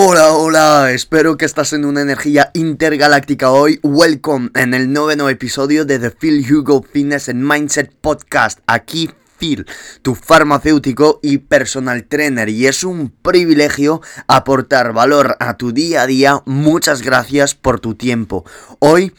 Hola, 0.00 0.32
hola, 0.34 0.92
espero 0.92 1.36
que 1.36 1.44
estás 1.44 1.72
en 1.72 1.84
una 1.84 2.02
energía 2.02 2.52
intergaláctica 2.54 3.50
hoy. 3.50 3.80
Welcome 3.82 4.50
en 4.54 4.72
el 4.72 4.92
noveno 4.92 5.28
episodio 5.28 5.84
de 5.84 5.98
The 5.98 6.12
Phil 6.12 6.46
Hugo 6.48 6.84
Fitness 6.84 7.28
and 7.28 7.42
Mindset 7.42 7.92
Podcast. 8.00 8.60
Aquí 8.68 9.10
Phil, 9.38 9.66
tu 10.02 10.14
farmacéutico 10.14 11.18
y 11.20 11.38
personal 11.38 12.04
trainer 12.04 12.48
y 12.48 12.68
es 12.68 12.84
un 12.84 13.10
privilegio 13.10 14.00
aportar 14.28 14.92
valor 14.92 15.36
a 15.40 15.56
tu 15.56 15.72
día 15.72 16.02
a 16.02 16.06
día. 16.06 16.42
Muchas 16.46 17.02
gracias 17.02 17.56
por 17.56 17.80
tu 17.80 17.96
tiempo. 17.96 18.44
Hoy 18.78 19.12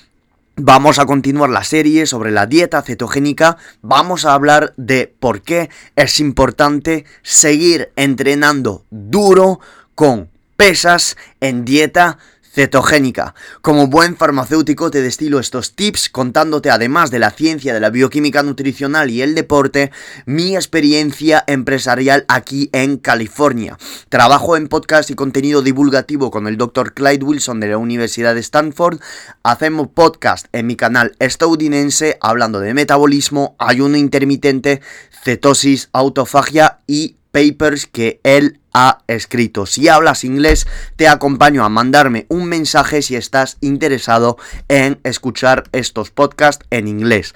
Vamos 0.61 0.99
a 0.99 1.05
continuar 1.05 1.49
la 1.49 1.63
serie 1.63 2.05
sobre 2.05 2.31
la 2.31 2.45
dieta 2.45 2.81
cetogénica. 2.81 3.55
Vamos 3.81 4.25
a 4.25 4.33
hablar 4.33 4.73
de 4.75 5.13
por 5.19 5.41
qué 5.41 5.69
es 5.95 6.19
importante 6.19 7.05
seguir 7.21 7.93
entrenando 7.95 8.83
duro 8.89 9.61
con 9.95 10.29
pesas 10.59 11.15
en 11.39 11.63
dieta 11.63 12.17
cetogénica. 12.41 13.33
Como 13.61 13.87
buen 13.87 14.17
farmacéutico 14.17 14.91
te 14.91 15.01
destilo 15.01 15.39
estos 15.39 15.73
tips 15.73 16.09
contándote 16.09 16.69
además 16.69 17.11
de 17.11 17.19
la 17.19 17.31
ciencia 17.31 17.73
de 17.73 17.79
la 17.79 17.89
bioquímica 17.89 18.43
nutricional 18.43 19.09
y 19.09 19.21
el 19.21 19.35
deporte, 19.35 19.89
mi 20.25 20.57
experiencia 20.57 21.45
empresarial 21.47 22.25
aquí 22.27 22.69
en 22.73 22.97
California. 22.97 23.77
Trabajo 24.09 24.57
en 24.57 24.67
podcast 24.67 25.09
y 25.09 25.15
contenido 25.15 25.61
divulgativo 25.61 26.29
con 26.29 26.45
el 26.45 26.57
Dr. 26.57 26.93
Clyde 26.93 27.23
Wilson 27.23 27.61
de 27.61 27.67
la 27.69 27.77
Universidad 27.77 28.33
de 28.33 28.41
Stanford. 28.41 28.99
Hacemos 29.43 29.87
podcast 29.87 30.47
en 30.51 30.67
mi 30.67 30.75
canal 30.75 31.15
estadounidense 31.19 32.17
hablando 32.19 32.59
de 32.59 32.73
metabolismo, 32.73 33.55
ayuno 33.59 33.95
intermitente, 33.95 34.81
cetosis, 35.23 35.87
autofagia 35.93 36.79
y 36.85 37.15
papers 37.31 37.87
que 37.87 38.19
él 38.23 38.59
ha 38.73 38.99
escrito. 39.07 39.65
Si 39.65 39.87
hablas 39.87 40.23
inglés, 40.23 40.67
te 40.95 41.07
acompaño 41.07 41.63
a 41.63 41.69
mandarme 41.69 42.25
un 42.29 42.45
mensaje 42.45 43.01
si 43.01 43.15
estás 43.15 43.57
interesado 43.61 44.37
en 44.67 44.99
escuchar 45.03 45.63
estos 45.71 46.11
podcasts 46.11 46.65
en 46.69 46.87
inglés. 46.87 47.33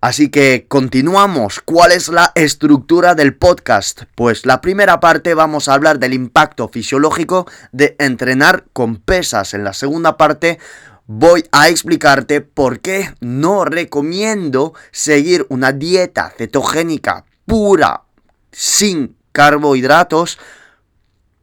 Así 0.00 0.28
que 0.28 0.66
continuamos. 0.68 1.60
¿Cuál 1.64 1.92
es 1.92 2.08
la 2.08 2.32
estructura 2.34 3.14
del 3.14 3.34
podcast? 3.34 4.02
Pues 4.14 4.44
la 4.46 4.60
primera 4.60 5.00
parte 5.00 5.34
vamos 5.34 5.68
a 5.68 5.74
hablar 5.74 5.98
del 5.98 6.12
impacto 6.12 6.68
fisiológico 6.68 7.46
de 7.72 7.96
entrenar 7.98 8.66
con 8.72 8.96
pesas. 8.96 9.54
En 9.54 9.64
la 9.64 9.72
segunda 9.72 10.16
parte 10.16 10.58
voy 11.06 11.44
a 11.50 11.68
explicarte 11.68 12.40
por 12.40 12.80
qué 12.80 13.14
no 13.20 13.64
recomiendo 13.64 14.74
seguir 14.92 15.46
una 15.48 15.72
dieta 15.72 16.32
cetogénica 16.36 17.24
pura, 17.46 18.02
sin 18.52 19.15
carbohidratos, 19.36 20.38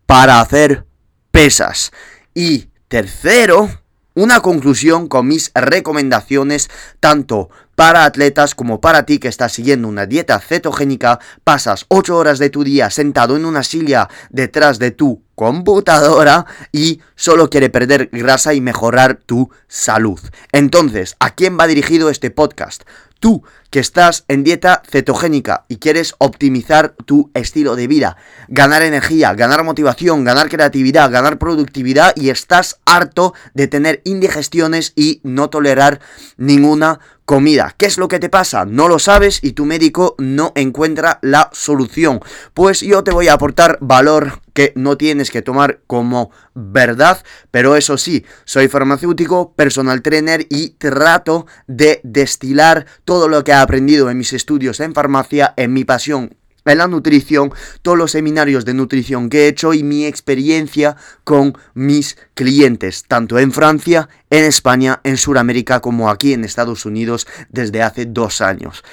para 0.08 0.42
hacer 0.42 0.88
pesas. 1.30 1.92
Y 2.34 2.70
tercero, 2.88 3.70
una 4.16 4.40
conclusión 4.40 5.08
con 5.08 5.28
mis 5.28 5.52
recomendaciones 5.54 6.72
tanto 7.00 7.52
para 7.76 8.06
atletas 8.06 8.56
como 8.56 8.82
para 8.82 9.06
ti 9.06 9.20
que 9.20 9.28
estás 9.28 9.54
siguiendo 9.54 9.88
una 9.88 10.08
dieta 10.08 10.40
cetogénica, 10.40 11.20
pasas 11.44 11.86
8 11.90 12.18
horas 12.18 12.40
de 12.40 12.50
tu 12.50 12.64
día 12.64 12.90
sentado 12.90 13.36
en 13.36 13.46
una 13.46 13.62
silla 13.62 14.10
detrás 14.32 14.80
de 14.80 14.90
tu 14.90 15.23
computadora 15.36 16.46
y 16.72 17.02
solo 17.16 17.50
quiere 17.50 17.70
perder 17.70 18.10
grasa 18.12 18.54
y 18.54 18.62
mejorar 18.62 19.16
tu 19.16 19.50
salud. 19.68 20.20
Entonces, 20.52 21.16
¿a 21.20 21.36
quién 21.36 21.58
va 21.60 21.68
dirigido 21.68 22.10
este 22.10 22.32
podcast? 22.32 22.84
Tú 23.20 23.42
que 23.70 23.80
estás 23.80 24.26
en 24.28 24.44
dieta 24.44 24.84
cetogénica 24.86 25.66
y 25.70 25.78
quieres 25.78 26.14
optimizar 26.18 26.94
tu 27.06 27.32
estilo 27.34 27.76
de 27.76 27.88
vida, 27.88 28.18
ganar 28.50 28.84
energía, 28.84 29.34
ganar 29.34 29.64
motivación, 29.64 30.24
ganar 30.24 30.50
creatividad, 30.50 31.10
ganar 31.10 31.40
productividad 31.40 32.14
y 32.16 32.30
estás 32.30 32.82
harto 32.86 33.34
de 33.54 33.68
tener 33.68 34.02
indigestiones 34.04 34.94
y 34.96 35.22
no 35.24 35.50
tolerar 35.50 36.02
ninguna 36.38 37.00
comida. 37.26 37.74
¿Qué 37.78 37.86
es 37.86 37.98
lo 37.98 38.10
que 38.10 38.20
te 38.20 38.30
pasa? 38.30 38.66
No 38.66 38.88
lo 38.88 39.00
sabes 39.00 39.40
y 39.42 39.54
tu 39.54 39.66
médico 39.66 40.16
no 40.18 40.52
encuentra 40.56 41.20
la 41.22 41.50
solución. 41.54 42.20
Pues 42.54 42.82
yo 42.82 43.04
te 43.04 43.12
voy 43.12 43.30
a 43.30 43.34
aportar 43.34 43.78
valor 43.82 44.43
que 44.54 44.74
no 44.76 44.98
tienes 44.98 45.32
que 45.32 45.42
tomar 45.42 45.82
como 45.88 46.32
verdad, 46.54 47.24
pero 47.52 47.76
eso 47.76 47.98
sí, 47.98 48.26
soy 48.46 48.68
farmacéutico, 48.68 49.54
personal 49.54 50.02
trainer 50.02 50.46
y 50.50 50.72
trato 50.72 51.48
de 51.68 52.00
destilar 52.04 52.86
todo 53.06 53.28
lo 53.28 53.44
que 53.44 53.52
he 53.52 53.56
aprendido 53.56 54.10
en 54.10 54.18
mis 54.18 54.34
estudios 54.34 54.80
en 54.80 54.94
farmacia, 54.94 55.54
en 55.58 55.74
mi 55.74 55.84
pasión 55.84 56.36
en 56.66 56.78
la 56.78 56.88
nutrición, 56.88 57.52
todos 57.82 57.98
los 57.98 58.12
seminarios 58.12 58.66
de 58.66 58.74
nutrición 58.74 59.30
que 59.30 59.46
he 59.46 59.48
hecho 59.48 59.74
y 59.74 59.84
mi 59.84 60.06
experiencia 60.06 60.96
con 61.24 61.58
mis 61.74 62.18
clientes, 62.34 63.04
tanto 63.08 63.38
en 63.40 63.52
Francia, 63.52 64.10
en 64.30 64.46
España, 64.46 65.02
en 65.04 65.18
Sudamérica 65.18 65.82
como 65.82 66.10
aquí 66.10 66.34
en 66.34 66.46
Estados 66.46 66.86
Unidos 66.86 67.28
desde 67.50 67.82
hace 67.82 68.06
dos 68.06 68.42
años. 68.42 68.84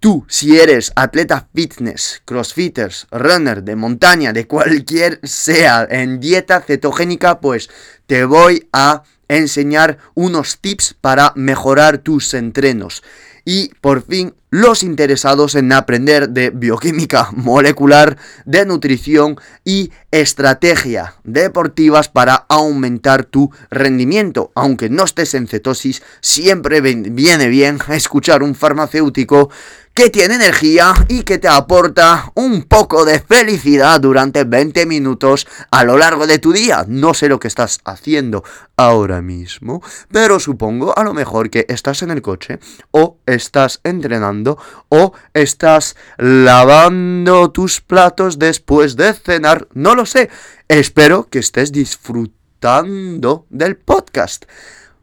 Tú, 0.00 0.24
si 0.28 0.58
eres 0.58 0.92
atleta 0.96 1.46
fitness, 1.54 2.22
crossfitters, 2.24 3.06
runner 3.10 3.62
de 3.62 3.76
montaña, 3.76 4.32
de 4.32 4.46
cualquier 4.46 5.20
sea, 5.22 5.86
en 5.90 6.20
dieta 6.20 6.62
cetogénica, 6.62 7.38
pues 7.38 7.68
te 8.06 8.24
voy 8.24 8.66
a 8.72 9.02
enseñar 9.28 9.98
unos 10.14 10.58
tips 10.58 10.94
para 10.98 11.34
mejorar 11.36 11.98
tus 11.98 12.32
entrenos 12.32 13.02
y 13.44 13.68
por 13.80 14.02
fin 14.02 14.34
los 14.50 14.82
interesados 14.82 15.54
en 15.54 15.72
aprender 15.72 16.30
de 16.30 16.50
bioquímica 16.50 17.30
molecular, 17.32 18.16
de 18.44 18.66
nutrición 18.66 19.36
y 19.64 19.92
estrategia 20.10 21.14
deportivas 21.24 22.08
para 22.08 22.34
aumentar 22.48 23.24
tu 23.24 23.50
rendimiento. 23.70 24.50
Aunque 24.54 24.90
no 24.90 25.04
estés 25.04 25.34
en 25.34 25.46
cetosis, 25.46 26.02
siempre 26.20 26.80
viene 26.80 27.48
bien 27.48 27.78
escuchar 27.88 28.42
un 28.42 28.54
farmacéutico 28.54 29.50
que 29.94 30.08
tiene 30.08 30.36
energía 30.36 30.94
y 31.08 31.22
que 31.22 31.38
te 31.38 31.48
aporta 31.48 32.30
un 32.34 32.62
poco 32.62 33.04
de 33.04 33.20
felicidad 33.20 34.00
durante 34.00 34.44
20 34.44 34.86
minutos 34.86 35.46
a 35.70 35.84
lo 35.84 35.98
largo 35.98 36.26
de 36.26 36.38
tu 36.38 36.52
día. 36.52 36.84
No 36.86 37.12
sé 37.12 37.28
lo 37.28 37.40
que 37.40 37.48
estás 37.48 37.80
haciendo 37.84 38.44
ahora 38.76 39.20
mismo, 39.20 39.82
pero 40.10 40.38
supongo 40.38 40.96
a 40.96 41.02
lo 41.02 41.12
mejor 41.12 41.50
que 41.50 41.66
estás 41.68 42.02
en 42.02 42.10
el 42.10 42.22
coche 42.22 42.60
o 42.92 43.18
estás 43.26 43.80
entrenando 43.82 44.58
o 44.88 45.12
estás 45.34 45.96
lavando 46.18 47.50
tus 47.50 47.80
platos 47.80 48.38
después 48.38 48.96
de 48.96 49.12
cenar. 49.12 49.68
No 49.74 49.94
lo 49.94 50.06
sé. 50.06 50.30
Espero 50.68 51.28
que 51.28 51.40
estés 51.40 51.72
disfrutando 51.72 53.46
del 53.50 53.76
podcast. 53.76 54.44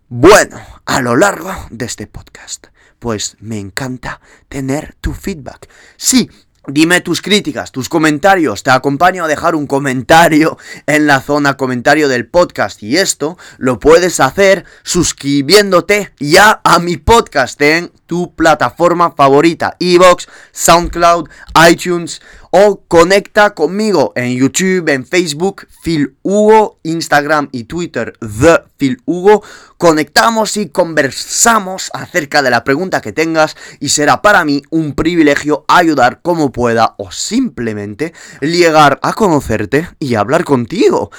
Bueno, 0.09 0.57
a 0.85 1.01
lo 1.01 1.17
largo 1.17 1.53
de 1.69 1.85
este 1.85 2.07
podcast 2.07 2.67
pues 2.99 3.37
me 3.39 3.59
encanta 3.59 4.21
tener 4.49 4.95
tu 5.01 5.13
feedback. 5.13 5.69
Sí, 5.97 6.29
Dime 6.69 6.99
tus 6.99 7.21
críticas, 7.21 7.71
tus 7.71 7.87
comentarios. 7.87 8.61
Te 8.61 8.71
acompaño 8.71 9.23
a 9.23 9.29
dejar 9.29 9.55
un 9.55 9.67
comentario 9.67 10.57
en 10.85 11.07
la 11.07 11.21
zona 11.21 11.55
comentario 11.55 12.09
del 12.09 12.27
podcast. 12.27 12.83
Y 12.83 12.97
esto 12.97 13.37
lo 13.57 13.79
puedes 13.79 14.19
hacer 14.19 14.65
suscribiéndote 14.83 16.11
ya 16.19 16.59
a 16.65 16.79
mi 16.79 16.97
podcast 16.97 17.61
en 17.61 17.93
tu 18.05 18.35
plataforma 18.35 19.11
favorita. 19.11 19.77
Evox, 19.79 20.27
SoundCloud, 20.51 21.29
iTunes 21.71 22.21
o 22.59 22.81
conecta 22.87 23.51
conmigo 23.51 24.13
en 24.15 24.35
YouTube, 24.35 24.89
en 24.89 25.05
Facebook, 25.05 25.67
Phil 25.83 26.15
Hugo, 26.23 26.79
Instagram 26.81 27.49
y 27.51 27.65
Twitter, 27.65 28.17
The 28.19 28.63
Phil 28.77 28.99
Hugo. 29.05 29.43
Conectamos 29.77 30.57
y 30.57 30.69
conversamos 30.69 31.91
acerca 31.93 32.41
de 32.41 32.49
la 32.49 32.63
pregunta 32.63 32.99
que 32.99 33.11
tengas 33.11 33.55
y 33.79 33.89
será 33.89 34.23
para 34.23 34.43
mí 34.43 34.63
un 34.71 34.93
privilegio 34.93 35.65
ayudar 35.67 36.21
como 36.23 36.51
pueda 36.51 36.95
o 36.97 37.11
simplemente 37.11 38.11
llegar 38.41 38.99
a 39.03 39.13
conocerte 39.13 39.89
y 39.99 40.15
hablar 40.15 40.43
contigo. 40.43 41.11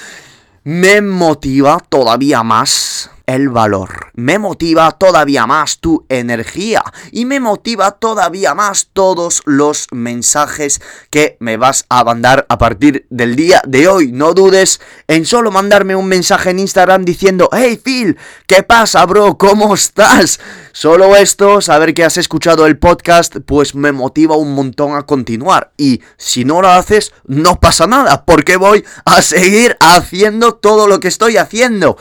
Me 0.65 1.01
motiva 1.03 1.79
todavía 1.89 2.43
más 2.43 3.13
el 3.29 3.51
valor. 3.51 4.11
Me 4.15 4.39
motiva 4.39 4.91
todavía 4.93 5.47
más 5.47 5.79
tu 5.79 6.07
energía 6.09 6.83
y 7.13 7.27
me 7.27 7.41
motiva 7.41 7.93
todavía 7.93 8.55
más 8.55 8.89
todos 8.95 9.43
los 9.45 9.87
mensajes 9.93 10.81
que 11.11 11.37
me 11.39 11.59
vas 11.59 11.85
a 11.91 12.03
mandar 12.05 12.47
a 12.49 12.57
partir 12.57 13.07
del 13.11 13.37
día 13.37 13.61
de 13.67 13.87
hoy. 13.87 14.13
No 14.13 14.33
dudes 14.33 14.81
en 15.07 15.27
solo 15.27 15.51
mandarme 15.51 15.95
un 15.95 16.09
mensaje 16.09 16.51
en 16.51 16.59
Instagram 16.59 17.05
diciendo, 17.05 17.51
hey 17.53 17.79
Phil, 17.85 18.17
¿qué 18.47 18.63
pasa 18.63 19.05
bro? 19.05 19.37
¿Cómo 19.37 19.75
estás? 19.75 20.41
Solo 20.73 21.15
esto, 21.15 21.61
saber 21.61 21.93
que 21.93 22.05
has 22.05 22.17
escuchado 22.17 22.65
el 22.65 22.79
podcast, 22.79 23.37
pues 23.45 23.75
me 23.75 23.93
motiva 23.93 24.37
un 24.37 24.55
montón 24.55 24.97
a 24.97 25.03
continuar. 25.03 25.73
Y 25.77 26.01
si 26.17 26.47
no 26.47 26.63
lo 26.63 26.71
haces, 26.71 27.13
no 27.27 27.61
pasa 27.61 27.87
nada, 27.87 28.25
porque 28.25 28.57
voy 28.57 28.87
a 29.05 29.21
seguir 29.21 29.77
haciendo 29.81 30.55
todo 30.55 30.87
lo 30.87 30.99
que 30.99 31.09
estoy 31.09 31.37
haciendo. 31.37 31.99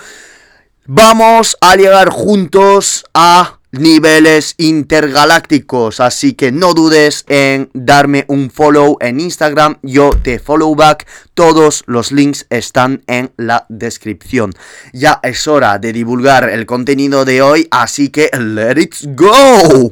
Vamos 0.90 1.58
a 1.60 1.76
llegar 1.76 2.08
juntos 2.08 3.04
a 3.14 3.60
niveles 3.74 4.56
intergalácticos, 4.58 6.00
así 6.00 6.32
que 6.32 6.54
no 6.54 6.74
dudes 6.74 7.26
en 7.28 7.70
darme 7.74 8.24
un 8.30 8.50
follow 8.50 8.98
en 9.02 9.20
Instagram, 9.20 9.80
yo 9.82 10.12
te 10.12 10.40
follow 10.40 10.74
back, 10.76 11.06
todos 11.34 11.84
los 11.88 12.14
links 12.14 12.46
están 12.50 13.04
en 13.08 13.34
la 13.36 13.66
descripción. 13.68 14.54
Ya 14.94 15.20
es 15.24 15.46
hora 15.50 15.78
de 15.78 15.92
divulgar 15.92 16.50
el 16.50 16.66
contenido 16.66 17.26
de 17.26 17.42
hoy, 17.42 17.68
así 17.70 18.08
que 18.08 18.30
let's 18.40 19.10
go. 19.14 19.92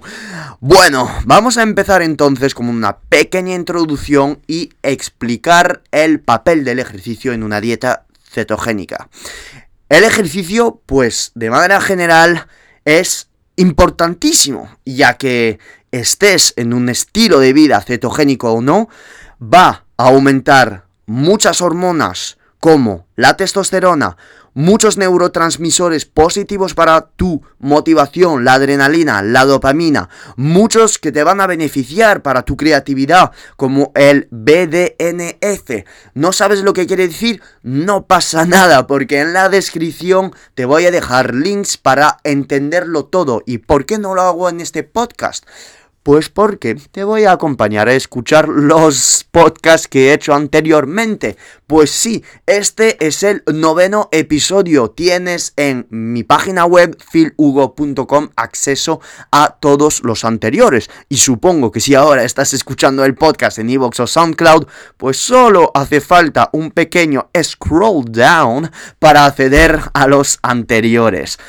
Bueno, 0.61 1.11
vamos 1.25 1.57
a 1.57 1.63
empezar 1.63 2.03
entonces 2.03 2.55
con 2.55 2.69
una 2.69 2.99
pequeña 2.99 3.53
introducción 3.53 4.39
y 4.47 4.69
explicar 4.81 5.81
el 5.91 6.21
papel 6.21 6.63
del 6.63 6.79
ejercicio 6.79 7.33
en 7.33 7.43
una 7.43 7.59
dieta 7.59 8.05
cetogénica. 8.31 9.09
El 9.89 10.03
ejercicio, 10.03 10.81
pues 10.85 11.31
de 11.35 11.49
manera 11.49 11.79
general, 11.79 12.47
es 12.85 13.29
importantísimo, 13.55 14.69
ya 14.85 15.17
que 15.17 15.59
estés 15.91 16.53
en 16.57 16.73
un 16.73 16.89
estilo 16.89 17.39
de 17.39 17.53
vida 17.53 17.81
cetogénico 17.81 18.51
o 18.51 18.61
no, 18.61 18.89
va 19.41 19.85
a 19.97 20.07
aumentar 20.07 20.85
muchas 21.05 21.61
hormonas 21.61 22.37
como 22.59 23.05
la 23.15 23.37
testosterona, 23.37 24.17
muchos 24.55 24.97
neurotransmisores 24.97 26.05
positivos 26.05 26.73
para 26.73 27.09
tu 27.15 27.43
motivación, 27.59 28.43
la 28.43 28.53
adrenalina, 28.53 29.21
la 29.21 29.45
dopamina, 29.45 30.09
muchos 30.37 30.97
que 30.97 31.11
te 31.11 31.23
van 31.23 31.41
a 31.41 31.47
beneficiar 31.47 32.23
para 32.23 32.41
tu 32.41 32.57
creatividad, 32.57 33.31
como 33.55 33.91
el 33.93 34.27
BDNF. 34.31 35.85
¿No 36.15 36.31
sabes 36.31 36.63
lo 36.63 36.73
que 36.73 36.87
quiere 36.87 37.07
decir? 37.07 37.41
No 37.61 38.07
pasa 38.07 38.45
nada, 38.45 38.87
porque 38.87 39.19
en 39.19 39.33
la 39.33 39.49
descripción 39.49 40.33
te 40.55 40.65
voy 40.65 40.85
a 40.85 40.91
dejar 40.91 41.35
links 41.35 41.77
para 41.77 42.17
entenderlo 42.23 43.05
todo. 43.05 43.43
¿Y 43.45 43.59
por 43.59 43.85
qué 43.85 43.99
no 43.99 44.15
lo 44.15 44.21
hago 44.21 44.49
en 44.49 44.61
este 44.61 44.83
podcast? 44.83 45.45
Pues 46.05 46.29
porque 46.29 46.75
te 46.75 47.03
voy 47.03 47.23
a 47.23 47.31
acompañar 47.31 47.89
a 47.89 47.95
escuchar 47.95 48.47
los 48.47 49.25
podcasts 49.31 49.87
que 49.87 50.09
he 50.09 50.13
hecho 50.13 50.35
anteriormente. 50.35 51.35
Pues 51.65 51.89
sí, 51.89 52.23
este 52.45 53.03
es 53.03 53.23
el 53.23 53.41
noveno 53.51 54.09
episodio. 54.11 54.91
Tienes 54.91 55.53
en 55.55 55.87
mi 55.89 56.21
página 56.21 56.65
web 56.65 56.95
philhugo.com 57.11 58.29
acceso 58.35 59.01
a 59.31 59.57
todos 59.59 60.03
los 60.03 60.25
anteriores. 60.25 60.91
Y 61.09 61.17
supongo 61.17 61.71
que 61.71 61.79
si 61.79 61.95
ahora 61.95 62.23
estás 62.23 62.53
escuchando 62.53 63.03
el 63.03 63.15
podcast 63.15 63.57
en 63.57 63.71
Evox 63.71 63.99
o 63.99 64.05
SoundCloud, 64.05 64.67
pues 64.97 65.17
solo 65.17 65.71
hace 65.73 66.01
falta 66.01 66.51
un 66.53 66.69
pequeño 66.69 67.31
scroll 67.41 68.05
down 68.11 68.69
para 68.99 69.25
acceder 69.25 69.79
a 69.95 70.05
los 70.05 70.37
anteriores. 70.43 71.39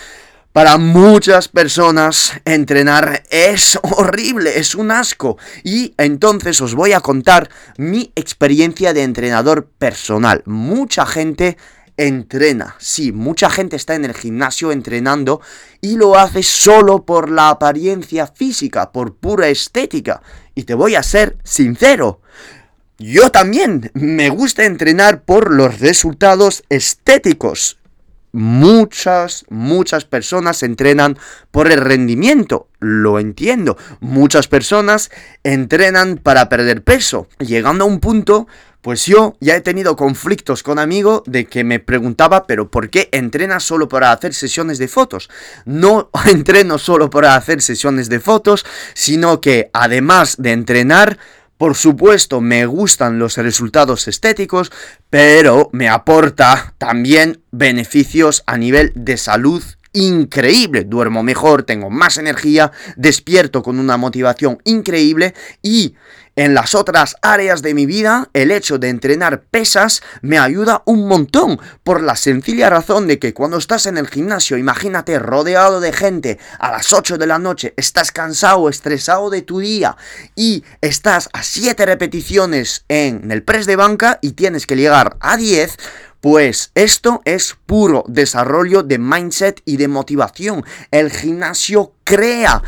Para 0.57 0.79
muchas 0.79 1.49
personas 1.49 2.33
entrenar 2.47 3.25
es 3.29 3.79
horrible, 3.83 4.59
es 4.59 4.75
un 4.75 4.91
asco. 4.91 5.37
Y 5.65 5.93
entonces 5.99 6.63
os 6.63 6.75
voy 6.75 6.95
a 6.95 7.01
contar 7.01 7.51
mi 7.77 8.11
experiencia 8.17 8.95
de 8.95 9.03
entrenador 9.03 9.67
personal. 9.67 10.43
Mucha 10.47 11.05
gente 11.05 11.59
entrena, 11.99 12.75
sí, 12.79 13.13
mucha 13.13 13.51
gente 13.51 13.77
está 13.77 13.97
en 13.97 14.07
el 14.07 14.15
gimnasio 14.15 14.73
entrenando 14.73 15.43
y 15.83 15.99
lo 15.99 16.17
hace 16.17 16.43
solo 16.43 17.05
por 17.05 17.31
la 17.31 17.51
apariencia 17.51 18.27
física, 18.27 18.93
por 18.93 19.15
pura 19.15 19.49
estética. 19.49 20.23
Y 20.55 20.63
te 20.63 20.73
voy 20.73 20.95
a 20.95 21.03
ser 21.03 21.37
sincero. 21.45 22.23
Yo 22.97 23.31
también 23.31 23.91
me 23.93 24.31
gusta 24.31 24.65
entrenar 24.65 25.21
por 25.23 25.53
los 25.53 25.81
resultados 25.81 26.65
estéticos 26.71 27.77
muchas, 28.37 29.47
muchas 29.49 30.05
personas 30.05 30.63
entrenan 30.63 31.19
por 31.51 31.73
el 31.73 31.81
rendimiento. 31.81 32.69
Lo 32.81 33.19
entiendo. 33.19 33.79
Muchas 34.01 34.47
personas 34.47 35.11
entrenan 35.43 36.19
para 36.19 36.51
perder 36.51 36.85
peso. 36.85 37.29
Llegando 37.39 37.85
a 37.85 37.89
un 37.89 37.99
punto, 37.99 38.47
pues 38.83 39.07
yo 39.07 39.37
ya 39.41 39.57
he 39.57 39.63
tenido 39.63 39.97
conflictos 39.97 40.63
con 40.63 40.79
amigos 40.79 41.23
de 41.25 41.47
que 41.47 41.65
me 41.65 41.81
preguntaba, 41.81 42.47
pero 42.47 42.71
¿por 42.71 42.91
qué 42.91 43.09
entrenas 43.11 43.65
solo 43.65 43.89
para 43.89 44.13
hacer 44.13 44.35
sesiones 44.35 44.77
de 44.77 44.89
fotos? 44.89 45.31
No 45.65 46.11
entreno 46.27 46.77
solo 46.77 47.09
para 47.09 47.37
hacer 47.37 47.63
sesiones 47.63 48.11
de 48.11 48.21
fotos, 48.21 48.67
sino 48.93 49.41
que 49.41 49.71
además 49.73 50.37
de 50.39 50.53
entrenar, 50.53 51.19
por 51.59 51.75
supuesto, 51.75 52.41
me 52.41 52.67
gustan 52.67 53.19
los 53.19 53.37
resultados 53.37 54.09
estéticos, 54.09 54.71
pero 55.09 55.71
me 55.73 55.89
aporta 55.89 56.75
también 56.79 57.43
beneficios 57.51 58.43
a 58.47 58.59
nivel 58.59 58.93
de 58.95 59.17
salud 59.17 59.63
increíble. 59.97 60.85
Duermo 60.85 61.23
mejor, 61.23 61.63
tengo 61.63 61.91
más 61.91 62.19
energía, 62.19 62.71
despierto 62.97 63.63
con 63.63 63.81
una 63.81 63.97
motivación 63.97 64.59
increíble 64.65 65.35
y 65.63 65.95
en 66.39 66.53
las 66.53 66.75
otras 66.75 67.17
áreas 67.23 67.63
de 67.63 67.73
mi 67.73 67.87
vida, 67.87 68.29
el 68.35 68.51
hecho 68.51 68.77
de 68.77 68.91
entrenar 68.91 69.45
pesas 69.45 70.03
me 70.21 70.39
ayuda 70.39 70.83
un 70.85 71.09
montón, 71.09 71.59
por 71.83 72.03
la 72.03 72.15
sencilla 72.15 72.69
razón 72.69 73.07
de 73.07 73.19
que 73.19 73.33
cuando 73.33 73.57
estás 73.57 73.87
en 73.87 73.97
el 73.97 74.07
gimnasio, 74.07 74.59
imagínate 74.59 75.19
rodeado 75.19 75.81
de 75.81 75.95
gente 75.95 76.39
a 76.59 76.73
las 76.73 76.93
8 76.93 77.17
de 77.17 77.27
la 77.27 77.39
noche, 77.39 77.73
estás 77.79 78.13
cansado, 78.13 78.69
estresado 78.69 79.31
de 79.31 79.41
tu 79.41 79.61
día 79.61 79.97
y 80.35 80.63
estás 80.83 81.31
a 81.33 81.43
7 81.43 81.87
repeticiones 81.87 82.85
en 82.89 83.31
el 83.31 83.43
press 83.43 83.65
de 83.65 83.77
banca 83.77 84.19
y 84.21 84.33
tienes 84.33 84.67
que 84.67 84.77
llegar 84.77 85.17
a 85.21 85.39
10, 85.39 85.79
pues 86.21 86.71
esto 86.75 87.23
es 87.25 87.57
puro 87.67 88.05
desarrollo 88.09 88.83
de 88.83 88.99
mindset 88.99 89.61
y 89.65 89.77
de 89.77 89.89
motivación. 89.89 90.65
El 90.91 91.11
gimnasio 91.11 91.93
crea 92.05 92.63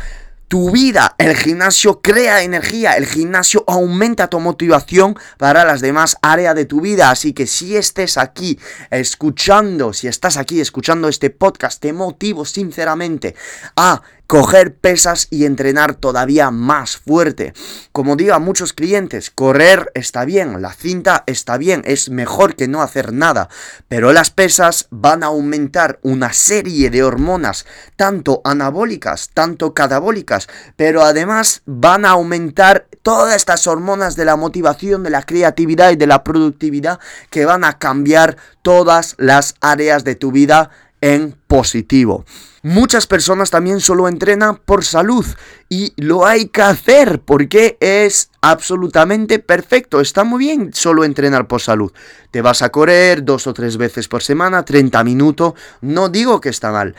tu 0.49 0.71
vida. 0.71 1.15
El 1.17 1.37
gimnasio 1.37 2.01
crea 2.01 2.41
energía, 2.43 2.93
el 2.93 3.05
gimnasio 3.05 3.63
aumenta 3.67 4.27
tu 4.27 4.39
motivación 4.39 5.15
para 5.37 5.63
las 5.63 5.79
demás 5.79 6.17
áreas 6.21 6.55
de 6.55 6.65
tu 6.65 6.81
vida. 6.81 7.11
Así 7.11 7.33
que 7.33 7.47
si 7.47 7.77
estés 7.77 8.17
aquí 8.17 8.59
escuchando, 8.89 9.93
si 9.93 10.07
estás 10.07 10.37
aquí 10.37 10.59
escuchando 10.59 11.07
este 11.07 11.29
podcast, 11.29 11.79
te 11.79 11.93
motivo 11.93 12.45
sinceramente 12.45 13.35
a 13.75 14.01
coger 14.29 14.75
pesas 14.75 15.27
y 15.31 15.45
entrenar 15.45 15.95
todavía 15.95 16.51
más 16.51 16.97
fuerte. 16.97 17.51
Como 17.91 18.15
digo 18.15 18.35
a 18.35 18.39
muchos 18.39 18.73
clientes, 18.73 19.31
correr 19.31 19.91
está 19.95 20.23
bien, 20.23 20.61
la 20.61 20.71
cinta 20.71 21.23
está 21.25 21.57
bien, 21.57 21.81
es 21.83 22.11
mejor 22.11 22.55
que 22.55 22.67
no 22.67 22.83
hacer 22.83 23.11
nada, 23.11 23.49
pero 23.87 24.13
las 24.13 24.29
pesas 24.29 24.85
van 24.91 25.23
a 25.23 25.27
aumentar 25.27 25.97
una 26.03 26.31
serie 26.31 26.91
de 26.91 27.01
hormonas, 27.01 27.65
tanto 27.95 28.41
anabólicas, 28.43 29.31
tanto 29.33 29.73
catabólicas, 29.73 30.47
pero 30.75 31.01
además 31.01 31.63
van 31.65 32.05
a 32.05 32.11
aumentar 32.11 32.85
todas 33.01 33.35
estas 33.35 33.65
hormonas 33.65 34.15
de 34.15 34.25
la 34.25 34.35
motivación, 34.35 35.01
de 35.01 35.09
la 35.09 35.23
creatividad 35.23 35.89
y 35.89 35.95
de 35.95 36.05
la 36.05 36.23
productividad 36.23 36.99
que 37.31 37.45
van 37.45 37.63
a 37.63 37.79
cambiar 37.79 38.37
todas 38.61 39.15
las 39.17 39.55
áreas 39.59 40.03
de 40.03 40.13
tu 40.13 40.31
vida 40.31 40.69
en 41.01 41.35
positivo. 41.47 42.25
Muchas 42.61 43.07
personas 43.07 43.51
también 43.51 43.79
solo 43.79 44.09
entrenan 44.09 44.57
por 44.57 44.83
salud 44.83 45.25
y 45.69 45.93
lo 45.95 46.25
hay 46.25 46.47
que 46.47 46.61
hacer 46.61 47.21
porque 47.21 47.77
es 47.79 48.31
absolutamente 48.41 49.39
perfecto. 49.39 50.01
Está 50.01 50.25
muy 50.25 50.39
bien 50.39 50.73
solo 50.73 51.05
entrenar 51.05 51.47
por 51.47 51.61
salud. 51.61 51.93
Te 52.31 52.41
vas 52.41 52.61
a 52.61 52.69
correr 52.69 53.23
dos 53.23 53.47
o 53.47 53.53
tres 53.53 53.77
veces 53.77 54.09
por 54.09 54.23
semana, 54.23 54.65
30 54.65 55.03
minutos. 55.05 55.53
No 55.79 56.09
digo 56.09 56.41
que 56.41 56.49
está 56.49 56.71
mal. 56.71 56.95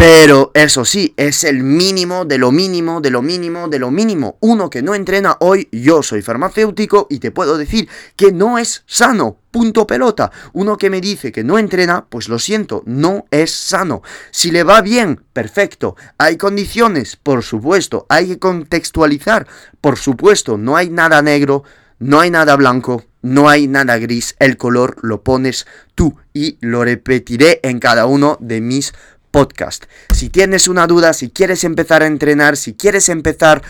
Pero 0.00 0.50
eso 0.54 0.86
sí, 0.86 1.12
es 1.18 1.44
el 1.44 1.62
mínimo 1.62 2.24
de 2.24 2.38
lo 2.38 2.52
mínimo, 2.52 3.02
de 3.02 3.10
lo 3.10 3.20
mínimo, 3.20 3.68
de 3.68 3.78
lo 3.78 3.90
mínimo. 3.90 4.38
Uno 4.40 4.70
que 4.70 4.80
no 4.80 4.94
entrena 4.94 5.36
hoy, 5.40 5.68
yo 5.72 6.02
soy 6.02 6.22
farmacéutico 6.22 7.06
y 7.10 7.18
te 7.18 7.32
puedo 7.32 7.58
decir 7.58 7.86
que 8.16 8.32
no 8.32 8.56
es 8.56 8.82
sano. 8.86 9.36
Punto 9.50 9.86
pelota. 9.86 10.32
Uno 10.54 10.78
que 10.78 10.88
me 10.88 11.02
dice 11.02 11.32
que 11.32 11.44
no 11.44 11.58
entrena, 11.58 12.06
pues 12.08 12.30
lo 12.30 12.38
siento, 12.38 12.82
no 12.86 13.26
es 13.30 13.50
sano. 13.50 14.00
Si 14.30 14.50
le 14.50 14.64
va 14.64 14.80
bien, 14.80 15.22
perfecto. 15.34 15.96
Hay 16.16 16.38
condiciones, 16.38 17.16
por 17.16 17.42
supuesto. 17.42 18.06
Hay 18.08 18.28
que 18.28 18.38
contextualizar, 18.38 19.46
por 19.82 19.98
supuesto. 19.98 20.56
No 20.56 20.78
hay 20.78 20.88
nada 20.88 21.20
negro, 21.20 21.62
no 21.98 22.20
hay 22.20 22.30
nada 22.30 22.56
blanco, 22.56 23.04
no 23.20 23.50
hay 23.50 23.66
nada 23.66 23.98
gris. 23.98 24.34
El 24.38 24.56
color 24.56 24.96
lo 25.02 25.22
pones 25.22 25.66
tú 25.94 26.16
y 26.32 26.56
lo 26.62 26.84
repetiré 26.84 27.60
en 27.62 27.80
cada 27.80 28.06
uno 28.06 28.38
de 28.40 28.62
mis 28.62 28.94
podcast. 29.30 29.84
Si 30.14 30.28
tienes 30.28 30.68
una 30.68 30.86
duda, 30.86 31.12
si 31.12 31.30
quieres 31.30 31.64
empezar 31.64 32.02
a 32.02 32.06
entrenar, 32.06 32.56
si 32.56 32.74
quieres 32.74 33.08
empezar 33.08 33.62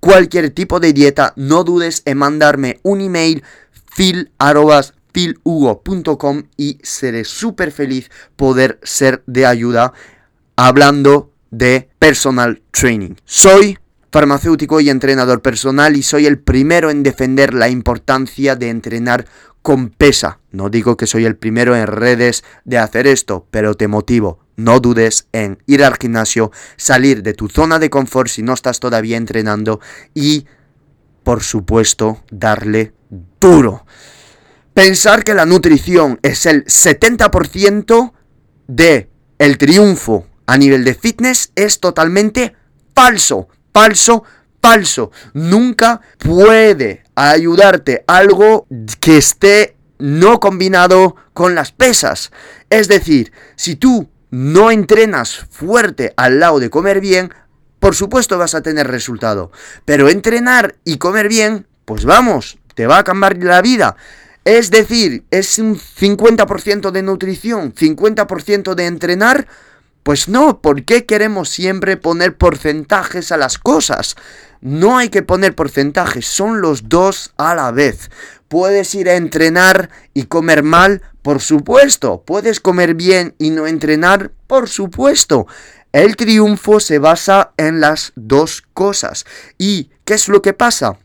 cualquier 0.00 0.50
tipo 0.50 0.80
de 0.80 0.92
dieta, 0.92 1.32
no 1.36 1.64
dudes 1.64 2.02
en 2.04 2.18
mandarme 2.18 2.80
un 2.82 3.00
email 3.00 3.42
phil.com 3.94 4.82
y 6.56 6.78
seré 6.82 7.24
súper 7.24 7.72
feliz 7.72 8.10
poder 8.36 8.80
ser 8.82 9.22
de 9.26 9.46
ayuda 9.46 9.92
hablando 10.56 11.30
de 11.50 11.88
personal 11.98 12.62
training. 12.70 13.14
Soy 13.24 13.78
farmacéutico 14.10 14.80
y 14.80 14.90
entrenador 14.90 15.40
personal 15.40 15.96
y 15.96 16.02
soy 16.02 16.26
el 16.26 16.38
primero 16.38 16.90
en 16.90 17.02
defender 17.02 17.54
la 17.54 17.68
importancia 17.68 18.56
de 18.56 18.70
entrenar 18.70 19.26
con 19.62 19.90
pesa. 19.90 20.40
No 20.50 20.68
digo 20.68 20.96
que 20.96 21.06
soy 21.06 21.24
el 21.24 21.36
primero 21.36 21.76
en 21.76 21.86
redes 21.86 22.44
de 22.64 22.78
hacer 22.78 23.06
esto, 23.06 23.46
pero 23.50 23.74
te 23.74 23.88
motivo. 23.88 24.40
No 24.62 24.80
dudes 24.80 25.26
en 25.32 25.58
ir 25.66 25.84
al 25.84 25.96
gimnasio, 26.00 26.52
salir 26.76 27.22
de 27.22 27.34
tu 27.34 27.48
zona 27.48 27.78
de 27.78 27.90
confort 27.90 28.28
si 28.28 28.42
no 28.42 28.54
estás 28.54 28.80
todavía 28.80 29.16
entrenando 29.16 29.80
y, 30.14 30.46
por 31.24 31.42
supuesto, 31.42 32.22
darle 32.30 32.94
duro. 33.40 33.84
Pensar 34.72 35.24
que 35.24 35.34
la 35.34 35.46
nutrición 35.46 36.18
es 36.22 36.46
el 36.46 36.64
70% 36.64 38.12
de 38.68 39.10
el 39.38 39.58
triunfo 39.58 40.26
a 40.46 40.56
nivel 40.56 40.84
de 40.84 40.94
fitness 40.94 41.50
es 41.54 41.80
totalmente 41.80 42.54
falso, 42.94 43.48
falso, 43.72 44.24
falso. 44.60 45.10
Nunca 45.34 46.00
puede 46.18 47.02
ayudarte 47.14 48.04
algo 48.06 48.66
que 49.00 49.18
esté 49.18 49.76
no 49.98 50.40
combinado 50.40 51.16
con 51.32 51.54
las 51.54 51.72
pesas. 51.72 52.32
Es 52.70 52.88
decir, 52.88 53.32
si 53.56 53.76
tú 53.76 54.08
no 54.32 54.70
entrenas 54.70 55.46
fuerte 55.50 56.14
al 56.16 56.40
lado 56.40 56.58
de 56.58 56.70
comer 56.70 57.00
bien, 57.00 57.32
por 57.78 57.94
supuesto 57.94 58.38
vas 58.38 58.54
a 58.54 58.62
tener 58.62 58.88
resultado. 58.88 59.52
Pero 59.84 60.08
entrenar 60.08 60.74
y 60.84 60.96
comer 60.96 61.28
bien, 61.28 61.66
pues 61.84 62.06
vamos, 62.06 62.58
te 62.74 62.86
va 62.86 62.98
a 62.98 63.04
cambiar 63.04 63.36
la 63.36 63.60
vida. 63.60 63.94
Es 64.44 64.70
decir, 64.70 65.24
es 65.30 65.58
un 65.58 65.76
50% 65.78 66.90
de 66.90 67.02
nutrición, 67.02 67.74
50% 67.74 68.74
de 68.74 68.86
entrenar. 68.86 69.46
Pues 70.02 70.28
no, 70.28 70.62
¿por 70.62 70.84
qué 70.84 71.04
queremos 71.04 71.50
siempre 71.50 71.98
poner 71.98 72.36
porcentajes 72.36 73.32
a 73.32 73.36
las 73.36 73.58
cosas? 73.58 74.16
No 74.62 74.96
hay 74.96 75.10
que 75.10 75.22
poner 75.22 75.54
porcentajes, 75.54 76.26
son 76.26 76.62
los 76.62 76.88
dos 76.88 77.34
a 77.36 77.54
la 77.54 77.70
vez. 77.70 78.10
¿Puedes 78.52 78.94
ir 78.94 79.08
a 79.08 79.16
entrenar 79.16 79.88
y 80.12 80.24
comer 80.24 80.62
mal? 80.62 81.00
Por 81.22 81.40
supuesto. 81.40 82.22
¿Puedes 82.26 82.60
comer 82.60 82.92
bien 82.94 83.34
y 83.38 83.48
no 83.48 83.66
entrenar? 83.66 84.30
Por 84.46 84.68
supuesto. 84.68 85.46
El 85.90 86.16
triunfo 86.16 86.78
se 86.78 86.98
basa 86.98 87.54
en 87.56 87.80
las 87.80 88.12
dos 88.14 88.62
cosas. 88.74 89.24
¿Y 89.56 89.88
qué 90.04 90.12
es 90.12 90.28
lo 90.28 90.42
que 90.42 90.52
pasa? 90.52 90.98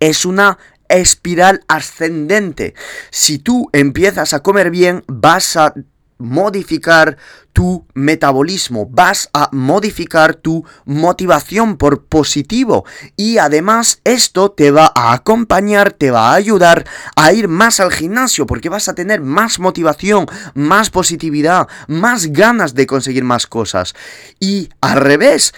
Es 0.00 0.26
una 0.26 0.58
espiral 0.88 1.60
ascendente. 1.68 2.74
Si 3.12 3.38
tú 3.38 3.70
empiezas 3.72 4.34
a 4.34 4.42
comer 4.42 4.72
bien, 4.72 5.04
vas 5.06 5.56
a 5.56 5.74
modificar 6.22 7.18
tu 7.52 7.86
metabolismo, 7.92 8.86
vas 8.86 9.28
a 9.34 9.50
modificar 9.52 10.34
tu 10.34 10.64
motivación 10.86 11.76
por 11.76 12.06
positivo 12.06 12.86
y 13.16 13.38
además 13.38 14.00
esto 14.04 14.52
te 14.52 14.70
va 14.70 14.90
a 14.94 15.12
acompañar, 15.12 15.92
te 15.92 16.10
va 16.10 16.30
a 16.30 16.34
ayudar 16.34 16.86
a 17.14 17.32
ir 17.32 17.48
más 17.48 17.80
al 17.80 17.92
gimnasio 17.92 18.46
porque 18.46 18.70
vas 18.70 18.88
a 18.88 18.94
tener 18.94 19.20
más 19.20 19.58
motivación, 19.58 20.26
más 20.54 20.90
positividad, 20.90 21.68
más 21.88 22.32
ganas 22.32 22.74
de 22.74 22.86
conseguir 22.86 23.24
más 23.24 23.46
cosas. 23.46 23.94
Y 24.40 24.70
al 24.80 25.00
revés, 25.00 25.52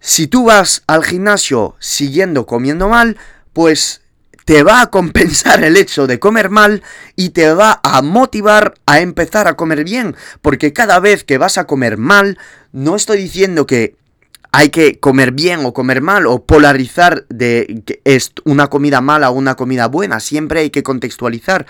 si 0.00 0.26
tú 0.26 0.46
vas 0.46 0.82
al 0.86 1.04
gimnasio 1.04 1.76
siguiendo 1.78 2.46
comiendo 2.46 2.88
mal, 2.88 3.16
pues 3.52 4.02
te 4.46 4.62
va 4.62 4.80
a 4.80 4.90
compensar 4.90 5.62
el 5.64 5.76
hecho 5.76 6.06
de 6.06 6.18
comer 6.18 6.48
mal 6.48 6.82
y 7.16 7.30
te 7.30 7.52
va 7.52 7.80
a 7.82 8.00
motivar 8.00 8.74
a 8.86 9.00
empezar 9.00 9.48
a 9.48 9.56
comer 9.56 9.84
bien. 9.84 10.16
Porque 10.40 10.72
cada 10.72 11.00
vez 11.00 11.24
que 11.24 11.36
vas 11.36 11.58
a 11.58 11.66
comer 11.66 11.98
mal, 11.98 12.38
no 12.72 12.96
estoy 12.96 13.18
diciendo 13.18 13.66
que 13.66 13.96
hay 14.52 14.70
que 14.70 15.00
comer 15.00 15.32
bien 15.32 15.66
o 15.66 15.74
comer 15.74 16.00
mal 16.00 16.26
o 16.26 16.46
polarizar 16.46 17.26
de 17.28 17.82
que 17.84 18.00
es 18.04 18.32
una 18.44 18.68
comida 18.68 19.00
mala 19.00 19.30
o 19.30 19.34
una 19.34 19.56
comida 19.56 19.88
buena. 19.88 20.20
Siempre 20.20 20.60
hay 20.60 20.70
que 20.70 20.84
contextualizar. 20.84 21.66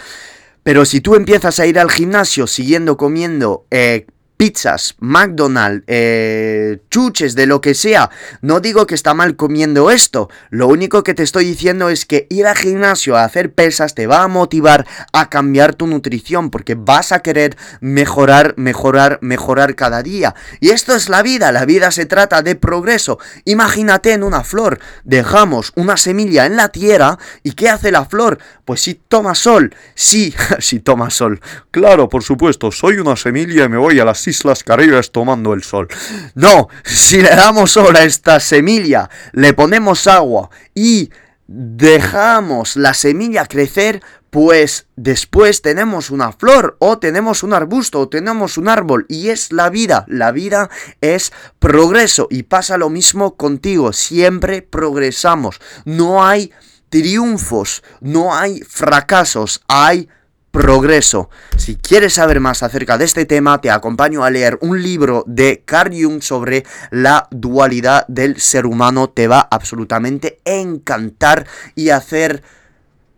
Pero 0.62 0.84
si 0.84 1.00
tú 1.00 1.14
empiezas 1.14 1.58
a 1.58 1.66
ir 1.66 1.78
al 1.78 1.90
gimnasio 1.90 2.46
siguiendo 2.46 2.98
comiendo 2.98 3.64
eh, 3.70 4.06
pizzas, 4.36 4.94
McDonald's, 4.98 5.84
eh, 5.86 6.78
chuches, 6.90 7.34
de 7.34 7.46
lo 7.46 7.60
que 7.60 7.74
sea. 7.74 8.10
No 8.42 8.60
digo 8.60 8.86
que 8.86 8.94
está 8.94 9.14
mal 9.14 9.36
comiendo 9.36 9.90
esto. 9.90 10.28
Lo 10.50 10.68
único 10.68 11.02
que 11.02 11.14
te 11.14 11.22
estoy 11.22 11.44
diciendo 11.44 11.88
es 11.88 12.04
que 12.04 12.26
ir 12.30 12.46
al 12.46 12.56
gimnasio 12.56 13.16
a 13.16 13.24
hacer 13.24 13.52
pesas 13.52 13.94
te 13.94 14.06
va 14.06 14.22
a 14.22 14.28
motivar 14.28 14.86
a 15.12 15.30
cambiar 15.30 15.74
tu 15.74 15.86
nutrición 15.86 16.50
porque 16.50 16.74
vas 16.74 17.12
a 17.12 17.20
querer 17.20 17.56
mejorar, 17.80 18.54
mejorar, 18.56 19.18
mejorar 19.22 19.74
cada 19.74 20.02
día. 20.02 20.34
Y 20.60 20.70
esto 20.70 20.94
es 20.94 21.08
la 21.08 21.22
vida. 21.22 21.52
La 21.52 21.64
vida 21.64 21.90
se 21.90 22.06
trata 22.06 22.42
de 22.42 22.54
progreso. 22.54 23.18
Imagínate 23.44 24.12
en 24.12 24.22
una 24.22 24.44
flor. 24.44 24.78
Dejamos 25.04 25.72
una 25.76 25.96
semilla 25.96 26.46
en 26.46 26.56
la 26.56 26.68
tierra 26.68 27.18
y 27.42 27.52
¿qué 27.52 27.68
hace 27.68 27.90
la 27.90 28.04
flor? 28.04 28.38
Pues 28.64 28.80
si 28.80 28.94
toma 28.94 29.34
sol. 29.34 29.74
Sí, 29.94 30.34
si 30.58 30.80
toma 30.80 31.10
sol. 31.10 31.40
Claro, 31.70 32.08
por 32.08 32.22
supuesto. 32.22 32.70
Soy 32.70 32.98
una 32.98 33.16
semilla 33.16 33.64
y 33.64 33.68
me 33.68 33.78
voy 33.78 33.98
a 34.00 34.04
las 34.04 34.25
Islas 34.26 34.64
Caribes 34.64 35.10
tomando 35.12 35.52
el 35.54 35.62
sol. 35.62 35.88
No, 36.34 36.68
si 36.84 37.22
le 37.22 37.30
damos 37.30 37.76
ahora 37.76 38.04
esta 38.04 38.40
semilla, 38.40 39.08
le 39.32 39.52
ponemos 39.54 40.06
agua 40.06 40.50
y 40.74 41.10
dejamos 41.48 42.76
la 42.76 42.92
semilla 42.94 43.46
crecer, 43.46 44.02
pues 44.30 44.86
después 44.96 45.62
tenemos 45.62 46.10
una 46.10 46.32
flor 46.32 46.76
o 46.80 46.98
tenemos 46.98 47.42
un 47.42 47.54
arbusto 47.54 48.00
o 48.00 48.08
tenemos 48.08 48.58
un 48.58 48.68
árbol 48.68 49.06
y 49.08 49.28
es 49.28 49.52
la 49.52 49.70
vida. 49.70 50.04
La 50.08 50.32
vida 50.32 50.68
es 51.00 51.32
progreso 51.58 52.26
y 52.30 52.42
pasa 52.42 52.76
lo 52.76 52.90
mismo 52.90 53.36
contigo. 53.36 53.92
Siempre 53.92 54.62
progresamos. 54.62 55.60
No 55.84 56.24
hay 56.24 56.52
triunfos, 56.88 57.82
no 58.00 58.34
hay 58.34 58.60
fracasos, 58.60 59.62
hay 59.68 60.08
progreso. 60.56 61.28
Si 61.58 61.76
quieres 61.76 62.14
saber 62.14 62.40
más 62.40 62.62
acerca 62.62 62.96
de 62.96 63.04
este 63.04 63.26
tema, 63.26 63.60
te 63.60 63.70
acompaño 63.70 64.24
a 64.24 64.30
leer 64.30 64.58
un 64.62 64.82
libro 64.82 65.22
de 65.26 65.62
Carl 65.66 65.92
Jung 65.92 66.22
sobre 66.22 66.64
la 66.90 67.28
dualidad 67.30 68.06
del 68.08 68.40
ser 68.40 68.64
humano. 68.64 69.10
Te 69.10 69.28
va 69.28 69.40
absolutamente 69.50 70.40
encantar 70.46 71.46
y 71.74 71.90
hacer 71.90 72.42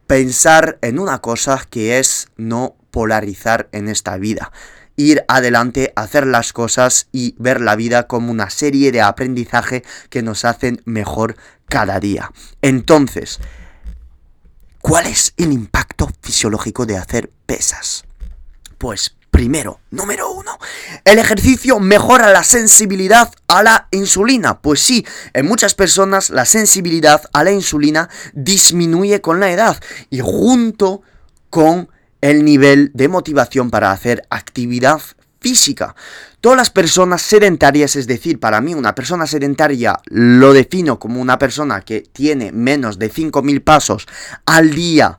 pensar 0.09 0.78
en 0.83 0.99
una 0.99 1.18
cosa 1.21 1.64
que 1.71 2.00
es 2.00 2.28
no 2.37 2.75
polarizar 2.90 3.68
en 3.71 3.88
esta 3.88 4.16
vida. 4.16 4.50
Ir 4.97 5.25
adelante, 5.28 5.92
hacer 5.95 6.26
las 6.26 6.52
cosas 6.52 7.07
y 7.12 7.37
ver 7.38 7.61
la 7.61 7.76
vida 7.76 8.09
como 8.09 8.33
una 8.33 8.50
serie 8.50 8.90
de 8.90 9.00
aprendizaje 9.00 9.85
que 10.11 10.23
nos 10.23 10.45
hacen 10.45 10.83
mejor 10.87 11.37
cada 11.68 12.00
día. 12.00 12.33
Entonces, 12.62 13.38
¿Cuál 14.80 15.06
es 15.06 15.35
el 15.37 15.52
impacto 15.52 16.08
fisiológico 16.23 16.87
de 16.87 16.97
hacer 16.97 17.30
pesas? 17.47 18.04
Pues 18.78 19.16
primero, 19.30 19.80
número 19.90 20.30
uno, 20.32 20.58
el 21.04 21.18
ejercicio 21.18 21.78
mejora 21.80 22.30
la 22.30 22.42
sensibilidad 22.42 23.32
a 23.49 23.62
la 23.62 23.88
insulina. 23.90 24.61
Pues 24.61 24.80
sí, 24.80 25.04
en 25.32 25.47
muchas 25.47 25.75
personas 25.75 26.30
la 26.30 26.44
sensibilidad 26.44 27.23
a 27.32 27.44
la 27.44 27.52
insulina 27.52 28.08
disminuye 28.32 29.20
con 29.20 29.40
la 29.40 29.50
edad 29.50 29.80
y 30.11 30.20
junto 30.20 31.02
con 31.50 31.88
el 32.20 32.44
nivel 32.44 32.90
de 32.94 33.08
motivación 33.08 33.70
para 33.70 33.92
hacer 33.92 34.23
actividad 34.30 35.00
física. 35.40 35.94
Todas 36.40 36.57
las 36.57 36.71
personas 36.71 37.23
sedentarias, 37.23 37.97
es 37.97 38.07
decir, 38.07 38.38
para 38.38 38.61
mí 38.61 38.73
una 38.75 38.95
persona 38.95 39.26
sedentaria 39.26 39.99
lo 40.07 40.52
defino 40.52 40.99
como 41.00 41.21
una 41.21 41.37
persona 41.37 41.80
que 41.80 42.00
tiene 42.00 42.52
menos 42.52 42.99
de 42.99 43.11
5.000 43.11 43.64
pasos 43.64 44.07
al 44.47 44.71
día 44.71 45.18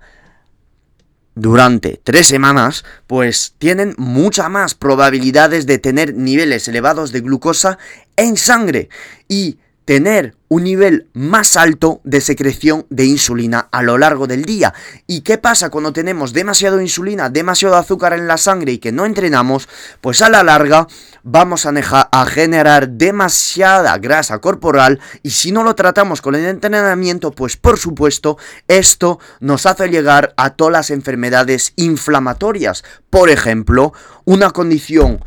durante 1.35 1.99
tres 2.03 2.27
semanas, 2.27 2.85
pues 3.07 3.55
tienen 3.57 3.95
muchas 3.97 4.49
más 4.49 4.75
probabilidades 4.75 5.65
de 5.65 5.77
tener 5.77 6.13
niveles 6.13 6.67
elevados 6.67 7.11
de 7.11 7.21
glucosa 7.21 7.77
en 8.15 8.37
sangre. 8.37 8.89
Y 9.27 9.59
tener 9.89 10.35
un 10.49 10.65
nivel 10.65 11.07
más 11.13 11.57
alto 11.57 11.99
de 12.03 12.21
secreción 12.21 12.85
de 12.91 13.05
insulina 13.05 13.69
a 13.71 13.81
lo 13.81 13.97
largo 13.97 14.27
del 14.27 14.45
día. 14.45 14.71
¿Y 15.07 15.21
qué 15.21 15.39
pasa 15.39 15.71
cuando 15.71 15.93
tenemos 15.93 16.31
demasiado 16.31 16.79
insulina, 16.79 17.31
demasiado 17.31 17.75
azúcar 17.75 18.13
en 18.13 18.27
la 18.27 18.37
sangre 18.37 18.73
y 18.73 18.77
que 18.77 18.91
no 18.91 19.07
entrenamos? 19.07 19.67
Pues 19.99 20.21
a 20.21 20.29
la 20.29 20.43
larga 20.43 20.85
vamos 21.23 21.65
a, 21.65 21.71
a 22.11 22.25
generar 22.27 22.87
demasiada 22.87 23.97
grasa 23.97 24.37
corporal 24.37 24.99
y 25.23 25.31
si 25.31 25.51
no 25.51 25.63
lo 25.63 25.73
tratamos 25.73 26.21
con 26.21 26.35
el 26.35 26.45
entrenamiento, 26.45 27.31
pues 27.31 27.57
por 27.57 27.79
supuesto 27.79 28.37
esto 28.67 29.17
nos 29.39 29.65
hace 29.65 29.89
llegar 29.89 30.35
a 30.37 30.51
todas 30.51 30.71
las 30.71 30.91
enfermedades 30.91 31.73
inflamatorias. 31.77 32.83
Por 33.09 33.31
ejemplo, 33.31 33.93
una 34.25 34.51
condición 34.51 35.19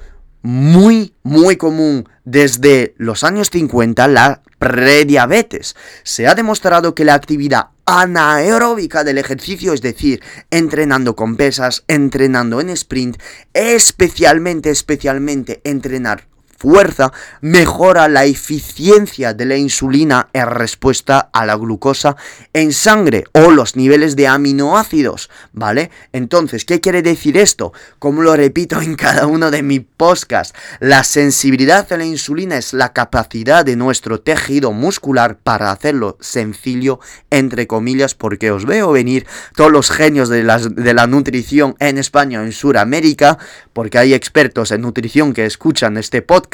muy, 0.43 1.15
muy 1.23 1.57
común 1.57 2.09
desde 2.25 2.95
los 2.99 3.25
años 3.25 3.51
50 3.51 4.07
la 4.09 4.43
prediabetes. 4.59 5.75
Se 6.03 6.29
ha 6.29 6.35
demostrado 6.35 6.95
que 6.95 7.05
la 7.05 7.15
actividad 7.15 7.69
anaeróbica 7.87 9.05
del 9.05 9.19
ejercicio, 9.19 9.73
es 9.73 9.83
decir, 9.83 10.23
entrenando 10.51 11.17
con 11.17 11.37
pesas, 11.37 11.85
entrenando 11.89 12.61
en 12.61 12.71
sprint, 12.71 13.17
especialmente, 13.55 14.71
especialmente 14.71 15.61
entrenar 15.65 16.32
fuerza, 16.63 17.13
mejora 17.41 18.07
la 18.09 18.25
eficiencia 18.25 19.35
de 19.35 19.47
la 19.47 19.57
insulina 19.57 20.29
en 20.33 20.47
respuesta 20.47 21.29
a 21.33 21.45
la 21.45 21.57
glucosa 21.57 22.17
en 22.53 22.73
sangre 22.73 23.25
o 23.33 23.51
los 23.51 23.75
niveles 23.75 24.15
de 24.15 24.29
aminoácidos, 24.29 25.29
¿vale? 25.53 25.91
Entonces, 26.13 26.65
¿qué 26.65 26.81
quiere 26.81 27.03
decir 27.03 27.37
esto? 27.37 27.73
Como 27.99 28.23
lo 28.23 28.37
repito 28.37 28.81
en 28.81 28.95
cada 28.95 29.27
uno 29.27 29.51
de 29.51 29.65
mis 29.65 29.81
podcasts, 29.97 30.57
la 30.79 31.03
sensibilidad 31.03 31.93
a 31.93 31.97
la 31.97 32.05
insulina 32.05 32.57
es 32.59 32.73
la 32.73 32.93
capacidad 32.93 33.65
de 33.65 33.75
nuestro 33.75 34.21
tejido 34.21 34.71
muscular 34.71 35.39
para 35.43 35.73
hacerlo 35.73 36.17
sencillo, 36.21 37.01
entre 37.31 37.67
comillas, 37.67 38.15
porque 38.15 38.53
os 38.53 38.67
veo 38.67 38.93
venir 38.93 39.27
todos 39.57 39.73
los 39.73 39.91
genios 39.91 40.29
de, 40.29 40.45
de 40.45 40.95
la 40.95 41.09
nutrición 41.09 41.75
en 41.81 41.99
España 41.99 42.41
o 42.41 42.45
en 42.45 42.53
Sudamérica, 42.53 43.39
porque 43.73 43.99
hay 43.99 44.15
expertos 44.15 44.71
en 44.71 44.83
nutrición 44.83 45.33
que 45.33 45.45
escuchan 45.45 45.97
este 45.97 46.23
podcast, 46.23 46.52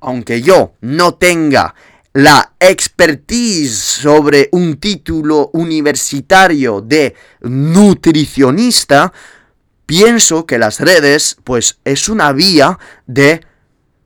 aunque 0.00 0.42
yo 0.42 0.72
no 0.80 1.14
tenga 1.14 1.74
la 2.12 2.52
expertise 2.60 3.74
sobre 3.76 4.48
un 4.52 4.76
título 4.76 5.50
universitario 5.52 6.80
de 6.80 7.14
nutricionista, 7.42 9.12
pienso 9.84 10.46
que 10.46 10.58
las 10.58 10.78
redes 10.80 11.36
pues 11.42 11.80
es 11.84 12.08
una 12.08 12.32
vía 12.32 12.78
de 13.06 13.40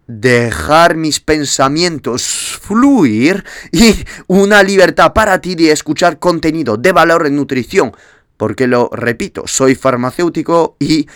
dejar 0.07 0.97
mis 0.97 1.21
pensamientos 1.21 2.59
fluir 2.63 3.45
y 3.73 3.95
una 4.27 4.63
libertad 4.63 5.13
para 5.13 5.39
ti 5.41 5.55
de 5.55 5.71
escuchar 5.71 6.19
contenido 6.19 6.79
de 6.79 6.93
valor 6.93 7.27
en 7.27 7.37
nutrición. 7.37 7.93
Porque 8.39 8.67
lo 8.67 8.89
repito, 8.91 9.47
soy 9.47 9.75
farmacéutico 9.75 10.77
y 10.79 11.07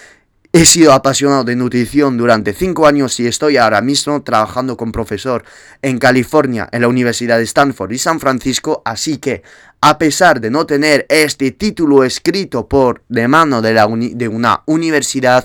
He 0.55 0.67
sido 0.67 0.93
apasionado 0.93 1.45
de 1.45 1.57
nutrición 1.57 2.19
durante 2.19 2.53
5 2.53 2.87
años 2.87 3.19
y 3.19 3.27
estoy 3.27 3.57
ahora 3.57 3.81
mismo 3.81 4.23
trabajando 4.23 4.77
con 4.77 4.93
profesor 4.93 5.45
en 5.81 5.99
California, 5.99 6.69
en 6.73 6.83
la 6.83 6.89
Universidad 6.89 7.39
de 7.39 7.45
Stanford 7.45 7.91
y 7.93 7.97
San 7.97 8.21
Francisco, 8.21 8.83
así 8.85 9.17
que 9.17 9.43
a 9.81 9.97
pesar 9.97 10.43
de 10.43 10.51
no 10.51 10.67
tener 10.67 11.07
este 11.09 11.53
título 11.53 12.05
escrito 12.05 12.69
por 12.69 13.03
de 13.09 13.29
mano 13.29 13.63
de, 13.63 13.73
de 14.15 14.29
una 14.29 14.63
universidad, 14.67 15.43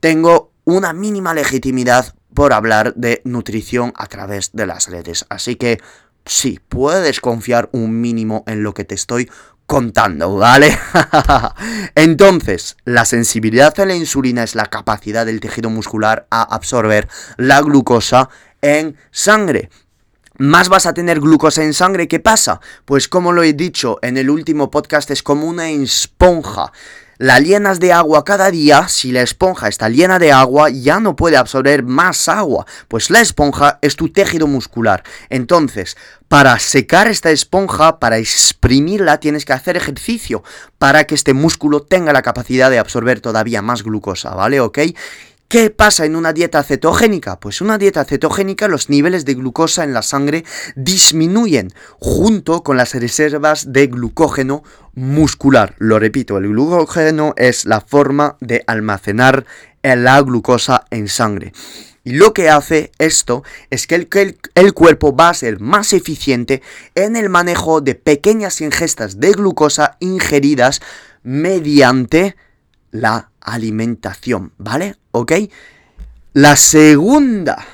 tengo 0.00 0.52
una 0.64 0.92
mínima 0.92 1.32
legitimidad 1.32 2.14
por 2.34 2.52
hablar 2.52 2.92
de 2.94 3.22
nutrición 3.24 3.94
a 3.96 4.06
través 4.06 4.50
de 4.52 4.66
las 4.66 4.90
redes. 4.90 5.24
Así 5.30 5.56
que 5.56 5.80
sí, 6.26 6.60
puedes 6.68 7.22
confiar 7.22 7.70
un 7.72 8.02
mínimo 8.02 8.44
en 8.46 8.62
lo 8.62 8.74
que 8.74 8.84
te 8.84 8.96
estoy 8.96 9.30
contando, 9.66 10.36
¿vale? 10.36 10.78
Entonces, 11.94 12.76
la 12.84 13.04
sensibilidad 13.04 13.78
a 13.78 13.86
la 13.86 13.94
insulina 13.94 14.42
es 14.42 14.54
la 14.54 14.66
capacidad 14.66 15.26
del 15.26 15.40
tejido 15.40 15.70
muscular 15.70 16.26
a 16.30 16.42
absorber 16.42 17.08
la 17.36 17.60
glucosa 17.60 18.30
en 18.62 18.96
sangre. 19.10 19.68
Más 20.38 20.68
vas 20.68 20.86
a 20.86 20.94
tener 20.94 21.20
glucosa 21.20 21.64
en 21.64 21.72
sangre, 21.72 22.08
¿qué 22.08 22.20
pasa? 22.20 22.60
Pues 22.84 23.08
como 23.08 23.32
lo 23.32 23.42
he 23.42 23.54
dicho 23.54 23.98
en 24.02 24.16
el 24.18 24.30
último 24.30 24.70
podcast, 24.70 25.10
es 25.10 25.22
como 25.22 25.46
una 25.46 25.70
esponja 25.70 26.72
la 27.18 27.40
llenas 27.40 27.80
de 27.80 27.92
agua 27.92 28.24
cada 28.24 28.50
día, 28.50 28.88
si 28.88 29.12
la 29.12 29.22
esponja 29.22 29.68
está 29.68 29.88
llena 29.88 30.18
de 30.18 30.32
agua, 30.32 30.70
ya 30.70 31.00
no 31.00 31.16
puede 31.16 31.36
absorber 31.36 31.82
más 31.82 32.28
agua, 32.28 32.66
pues 32.88 33.10
la 33.10 33.20
esponja 33.20 33.78
es 33.82 33.96
tu 33.96 34.10
tejido 34.10 34.46
muscular. 34.46 35.02
Entonces, 35.30 35.96
para 36.28 36.58
secar 36.58 37.06
esta 37.06 37.30
esponja, 37.30 37.98
para 37.98 38.18
exprimirla, 38.18 39.20
tienes 39.20 39.44
que 39.44 39.52
hacer 39.52 39.76
ejercicio 39.76 40.42
para 40.78 41.04
que 41.04 41.14
este 41.14 41.34
músculo 41.34 41.82
tenga 41.82 42.12
la 42.12 42.22
capacidad 42.22 42.70
de 42.70 42.78
absorber 42.78 43.20
todavía 43.20 43.62
más 43.62 43.82
glucosa, 43.82 44.34
¿vale? 44.34 44.60
¿Ok? 44.60 44.78
¿Qué 45.48 45.70
pasa 45.70 46.04
en 46.04 46.16
una 46.16 46.32
dieta 46.32 46.64
cetogénica? 46.64 47.38
Pues 47.38 47.60
una 47.60 47.78
dieta 47.78 48.04
cetogénica 48.04 48.66
los 48.66 48.90
niveles 48.90 49.24
de 49.24 49.34
glucosa 49.34 49.84
en 49.84 49.92
la 49.92 50.02
sangre 50.02 50.44
disminuyen 50.74 51.72
junto 52.00 52.64
con 52.64 52.76
las 52.76 52.94
reservas 52.94 53.72
de 53.72 53.86
glucógeno 53.86 54.64
muscular. 54.94 55.76
Lo 55.78 56.00
repito, 56.00 56.38
el 56.38 56.48
glucógeno 56.48 57.32
es 57.36 57.64
la 57.64 57.80
forma 57.80 58.36
de 58.40 58.64
almacenar 58.66 59.46
la 59.82 60.20
glucosa 60.20 60.84
en 60.90 61.06
sangre. 61.06 61.52
Y 62.02 62.14
lo 62.14 62.34
que 62.34 62.50
hace 62.50 62.90
esto 62.98 63.44
es 63.70 63.86
que 63.86 63.94
el, 63.94 64.38
el, 64.56 64.72
cuerpo 64.74 65.14
va 65.14 65.28
a 65.28 65.34
ser 65.34 65.60
más 65.60 65.92
eficiente 65.92 66.60
en 66.96 67.14
el 67.14 67.28
manejo 67.28 67.80
de 67.80 67.94
pequeñas 67.94 68.60
ingestas 68.60 69.20
de 69.20 69.30
glucosa 69.32 69.96
ingeridas 70.00 70.80
mediante 71.22 72.34
la 72.90 73.30
alimentación, 73.40 74.52
¿vale? 74.58 74.96
¿Ok? 75.18 75.32
La 76.34 76.56
segunda 76.56 77.64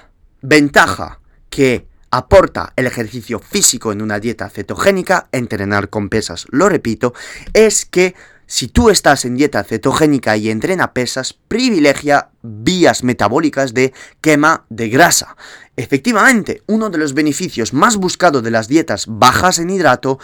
ventaja 0.43 1.19
que 1.51 1.89
aporta 2.13 2.73
el 2.77 2.87
ejercicio 2.87 3.41
físico 3.41 3.91
en 3.91 4.01
una 4.01 4.21
dieta 4.21 4.49
cetogénica, 4.49 5.27
entrenar 5.33 5.89
con 5.89 6.09
pesas, 6.09 6.47
lo 6.51 6.69
repito, 6.69 7.15
es 7.53 7.85
que 7.85 8.15
si 8.47 8.69
tú 8.69 8.91
estás 8.91 9.25
en 9.25 9.37
dieta 9.37 9.65
cetogénica 9.65 10.37
y 10.37 10.51
entrena 10.51 10.93
pesas, 10.93 11.35
privilegia 11.49 12.29
vías 12.43 13.03
metabólicas 13.03 13.73
de 13.73 13.93
quema 14.21 14.67
de 14.69 14.89
grasa. 14.89 15.37
Efectivamente, 15.77 16.63
uno 16.67 16.91
de 16.91 16.99
los 16.99 17.15
beneficios 17.15 17.73
más 17.73 17.97
buscados 17.97 18.43
de 18.43 18.51
las 18.51 18.69
dietas 18.69 19.07
bajas 19.09 19.59
en 19.59 19.71
hidrato 19.71 20.19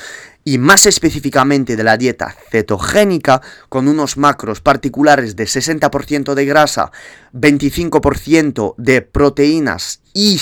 y 0.44 0.59
más 0.59 0.85
específicamente 0.85 1.74
de 1.74 1.85
la 1.85 1.96
dieta 1.96 2.37
cetogénica, 2.50 3.40
con 3.70 3.88
unos 3.88 4.18
macros 4.18 4.61
particulares 4.61 5.37
de 5.37 5.44
60% 5.44 6.35
de 6.35 6.44
grasa, 6.44 6.92
25% 7.33 8.74
de 8.76 9.00
proteínas 9.00 10.00
y 10.12 10.38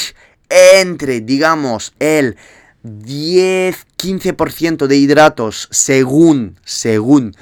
entre, 0.48 1.20
digamos, 1.20 1.94
el 2.00 2.36
10-15% 2.82 4.86
de 4.86 4.96
hidratos 4.96 5.68
según, 5.70 6.58
según 6.64 7.36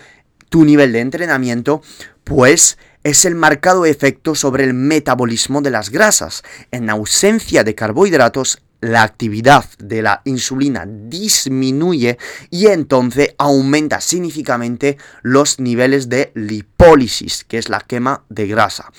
tu 0.55 0.65
nivel 0.65 0.93
de 0.93 1.01
entrenamiento, 1.01 1.83
pues 2.23 2.79
es 3.03 3.25
el 3.25 3.35
marcado 3.35 3.87
efecto 3.87 4.37
sobre 4.37 4.63
el 4.63 4.73
metabolismo 4.73 5.63
de 5.63 5.73
las 5.73 5.91
grasas. 5.91 6.45
En 6.71 6.91
ausencia 6.91 7.65
de 7.65 7.75
carbohidratos, 7.75 8.63
la 8.81 9.03
actividad 9.03 9.65
de 9.79 10.03
la 10.03 10.23
insulina 10.25 10.87
disminuye 10.87 12.19
y 12.51 12.67
entonces 12.67 13.35
aumenta 13.37 14.01
significativamente 14.01 14.97
los 15.23 15.59
niveles 15.59 16.09
de 16.09 16.31
lipólisis, 16.37 17.43
que 17.43 17.59
es 17.59 17.69
la 17.69 17.81
quema 17.81 18.23
de 18.29 18.47
grasa. 18.47 18.93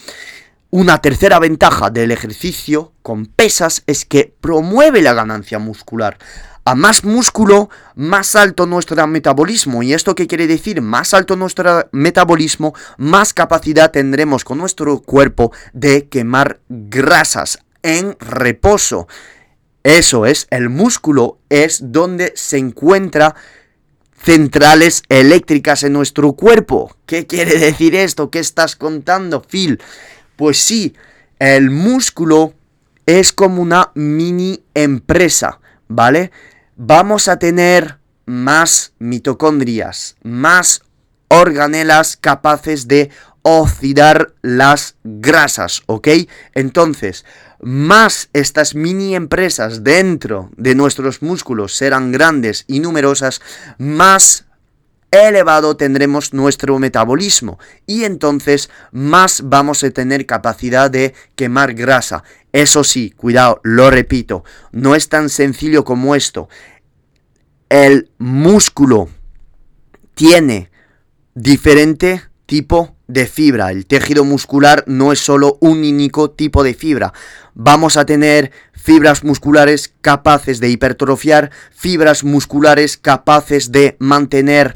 Una 0.76 1.00
tercera 1.00 1.40
ventaja 1.40 1.90
del 1.90 2.12
ejercicio 2.12 2.92
con 3.02 3.28
pesas 3.28 3.84
es 3.88 4.04
que 4.04 4.36
promueve 4.42 5.02
la 5.02 5.14
ganancia 5.14 5.58
muscular. 5.58 6.18
A 6.66 6.76
más 6.76 7.06
músculo, 7.06 7.70
más 7.96 8.36
alto 8.36 8.66
nuestro 8.66 9.08
metabolismo. 9.08 9.84
¿Y 9.84 9.94
esto 9.94 10.16
qué 10.16 10.28
quiere 10.28 10.48
decir? 10.48 10.82
Más 10.82 11.14
alto 11.14 11.38
nuestro 11.38 11.88
metabolismo, 11.94 12.74
más 12.98 13.34
capacidad 13.34 13.90
tendremos 13.90 14.44
con 14.44 14.58
nuestro 14.58 15.00
cuerpo 15.00 15.54
de 15.72 16.10
quemar 16.10 16.60
grasas 16.68 17.60
en 17.82 18.18
reposo. 18.20 19.08
Eso 19.82 20.26
es, 20.26 20.46
el 20.50 20.68
músculo 20.68 21.40
es 21.48 21.94
donde 21.94 22.34
se 22.36 22.58
encuentra 22.58 23.34
centrales 24.22 25.04
eléctricas 25.08 25.84
en 25.84 25.94
nuestro 25.94 26.34
cuerpo. 26.34 26.98
¿Qué 27.06 27.28
quiere 27.28 27.60
decir 27.60 27.96
esto? 27.96 28.30
¿Qué 28.30 28.40
estás 28.40 28.76
contando, 28.76 29.42
Phil? 29.42 29.80
Pues 30.36 30.58
sí, 30.58 30.94
el 31.40 31.70
músculo 31.70 32.54
es 33.06 33.34
como 33.34 33.62
una 33.62 33.92
mini 33.94 34.64
empresa, 34.74 35.60
¿vale? 35.88 36.32
vamos 36.76 37.28
a 37.28 37.40
tener 37.40 38.00
más 38.26 38.94
mitocondrias, 39.00 40.16
más 40.24 40.82
organelas 41.28 42.18
capaces 42.18 42.88
de 42.88 43.10
oxidar 43.42 44.34
las 44.42 44.96
grasas, 45.04 45.84
¿ok? 45.86 46.08
Entonces, 46.54 47.26
más 47.62 48.30
estas 48.34 48.74
mini 48.74 49.16
empresas 49.16 49.84
dentro 49.84 50.50
de 50.58 50.76
nuestros 50.76 51.22
músculos 51.22 51.76
serán 51.76 52.12
grandes 52.12 52.66
y 52.68 52.80
numerosas, 52.80 53.42
más 53.78 54.46
elevado 55.16 55.78
tendremos 55.78 56.34
nuestro 56.34 56.80
metabolismo 56.80 57.60
y 57.86 58.04
entonces 58.04 58.70
más 58.92 59.42
vamos 59.46 59.84
a 59.84 59.92
tener 59.92 60.26
capacidad 60.26 60.90
de 60.90 61.14
quemar 61.36 61.74
grasa. 61.74 62.24
Eso 62.52 62.84
sí, 62.84 63.12
cuidado, 63.12 63.60
lo 63.64 63.90
repito, 63.92 64.44
no 64.72 64.96
es 64.96 65.10
tan 65.10 65.30
sencillo 65.30 65.84
como 65.84 66.16
esto. 66.16 66.50
El 67.70 68.10
músculo 68.18 69.10
tiene 70.14 70.70
diferente 71.34 72.22
tipo 72.46 72.96
de 73.08 73.28
fibra. 73.28 73.72
El 73.72 73.86
tejido 73.86 74.24
muscular 74.24 74.84
no 74.88 75.12
es 75.12 75.20
solo 75.20 75.58
un 75.62 75.80
único 75.80 76.32
tipo 76.32 76.64
de 76.64 76.74
fibra. 76.74 77.14
Vamos 77.54 77.98
a 77.98 78.06
tener 78.06 78.52
fibras 78.74 79.24
musculares 79.24 79.94
capaces 80.02 80.60
de 80.60 80.70
hipertrofiar, 80.70 81.52
fibras 81.72 82.24
musculares 82.24 82.98
capaces 82.98 83.72
de 83.72 83.96
mantener 84.00 84.76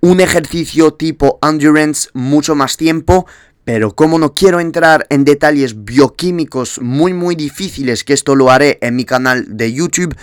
un 0.00 0.20
ejercicio 0.20 0.94
tipo 0.94 1.38
endurance 1.42 2.08
mucho 2.14 2.54
más 2.54 2.76
tiempo, 2.76 3.26
pero 3.64 3.94
como 3.94 4.18
no 4.18 4.34
quiero 4.34 4.60
entrar 4.60 5.06
en 5.10 5.24
detalles 5.24 5.84
bioquímicos 5.84 6.80
muy 6.80 7.12
muy 7.12 7.34
difíciles, 7.34 8.04
que 8.04 8.14
esto 8.14 8.34
lo 8.34 8.50
haré 8.50 8.78
en 8.80 8.96
mi 8.96 9.04
canal 9.04 9.44
de 9.56 9.72
YouTube, 9.72 10.16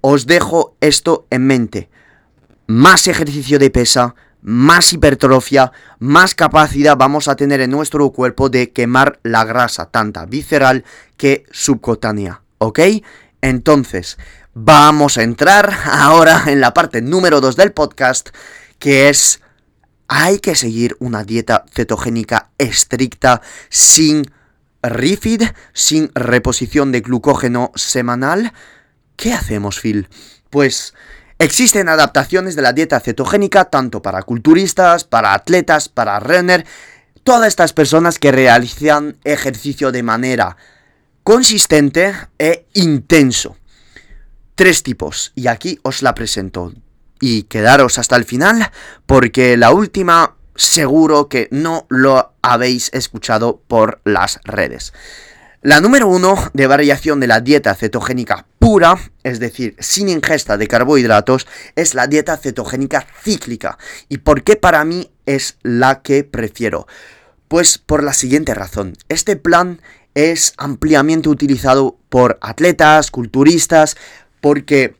os 0.00 0.26
dejo 0.26 0.76
esto 0.80 1.26
en 1.30 1.46
mente. 1.46 1.90
Más 2.66 3.06
ejercicio 3.06 3.58
de 3.58 3.70
pesa, 3.70 4.14
más 4.42 4.92
hipertrofia, 4.92 5.72
más 5.98 6.34
capacidad 6.34 6.96
vamos 6.96 7.28
a 7.28 7.36
tener 7.36 7.60
en 7.60 7.70
nuestro 7.70 8.10
cuerpo 8.10 8.48
de 8.48 8.70
quemar 8.70 9.20
la 9.22 9.44
grasa, 9.44 9.86
tanta 9.86 10.26
visceral 10.26 10.84
que 11.16 11.44
subcutánea, 11.50 12.42
¿ok? 12.58 12.80
Entonces, 13.42 14.18
vamos 14.54 15.18
a 15.18 15.22
entrar 15.22 15.72
ahora 15.84 16.44
en 16.46 16.60
la 16.60 16.74
parte 16.74 17.02
número 17.02 17.40
2 17.40 17.56
del 17.56 17.72
podcast, 17.72 18.30
que 18.80 19.08
es, 19.08 19.40
hay 20.08 20.40
que 20.40 20.56
seguir 20.56 20.96
una 20.98 21.22
dieta 21.22 21.64
cetogénica 21.72 22.50
estricta 22.58 23.40
sin 23.68 24.24
refeed, 24.82 25.42
sin 25.72 26.10
reposición 26.14 26.90
de 26.90 27.02
glucógeno 27.02 27.70
semanal. 27.76 28.52
¿Qué 29.14 29.32
hacemos, 29.32 29.78
Phil? 29.78 30.08
Pues 30.50 30.94
Existen 31.40 31.88
adaptaciones 31.88 32.54
de 32.54 32.60
la 32.60 32.74
dieta 32.74 33.00
cetogénica 33.00 33.64
tanto 33.64 34.02
para 34.02 34.24
culturistas, 34.24 35.04
para 35.04 35.32
atletas, 35.32 35.88
para 35.88 36.20
runner, 36.20 36.66
todas 37.24 37.48
estas 37.48 37.72
personas 37.72 38.18
que 38.18 38.30
realizan 38.30 39.16
ejercicio 39.24 39.90
de 39.90 40.02
manera 40.02 40.58
consistente 41.22 42.14
e 42.38 42.66
intenso. 42.74 43.56
Tres 44.54 44.82
tipos, 44.82 45.32
y 45.34 45.46
aquí 45.46 45.78
os 45.82 46.02
la 46.02 46.14
presento. 46.14 46.74
Y 47.20 47.44
quedaros 47.44 47.98
hasta 47.98 48.16
el 48.16 48.24
final, 48.24 48.70
porque 49.06 49.56
la 49.56 49.70
última 49.72 50.36
seguro 50.56 51.28
que 51.28 51.48
no 51.50 51.86
lo 51.88 52.34
habéis 52.42 52.90
escuchado 52.92 53.62
por 53.66 54.00
las 54.04 54.40
redes. 54.44 54.92
La 55.62 55.80
número 55.80 56.08
uno 56.08 56.36
de 56.54 56.66
variación 56.66 57.20
de 57.20 57.26
la 57.26 57.40
dieta 57.40 57.74
cetogénica 57.74 58.46
pura, 58.58 58.98
es 59.24 59.40
decir, 59.40 59.76
sin 59.78 60.08
ingesta 60.08 60.56
de 60.56 60.66
carbohidratos, 60.66 61.46
es 61.76 61.94
la 61.94 62.06
dieta 62.06 62.38
cetogénica 62.38 63.06
cíclica. 63.22 63.76
¿Y 64.08 64.18
por 64.18 64.42
qué 64.42 64.56
para 64.56 64.84
mí 64.84 65.10
es 65.26 65.58
la 65.62 66.00
que 66.00 66.24
prefiero? 66.24 66.86
Pues 67.48 67.76
por 67.76 68.02
la 68.02 68.14
siguiente 68.14 68.54
razón. 68.54 68.96
Este 69.10 69.36
plan 69.36 69.82
es 70.14 70.54
ampliamente 70.56 71.28
utilizado 71.28 71.98
por 72.08 72.38
atletas, 72.40 73.10
culturistas, 73.10 73.96
porque 74.40 74.96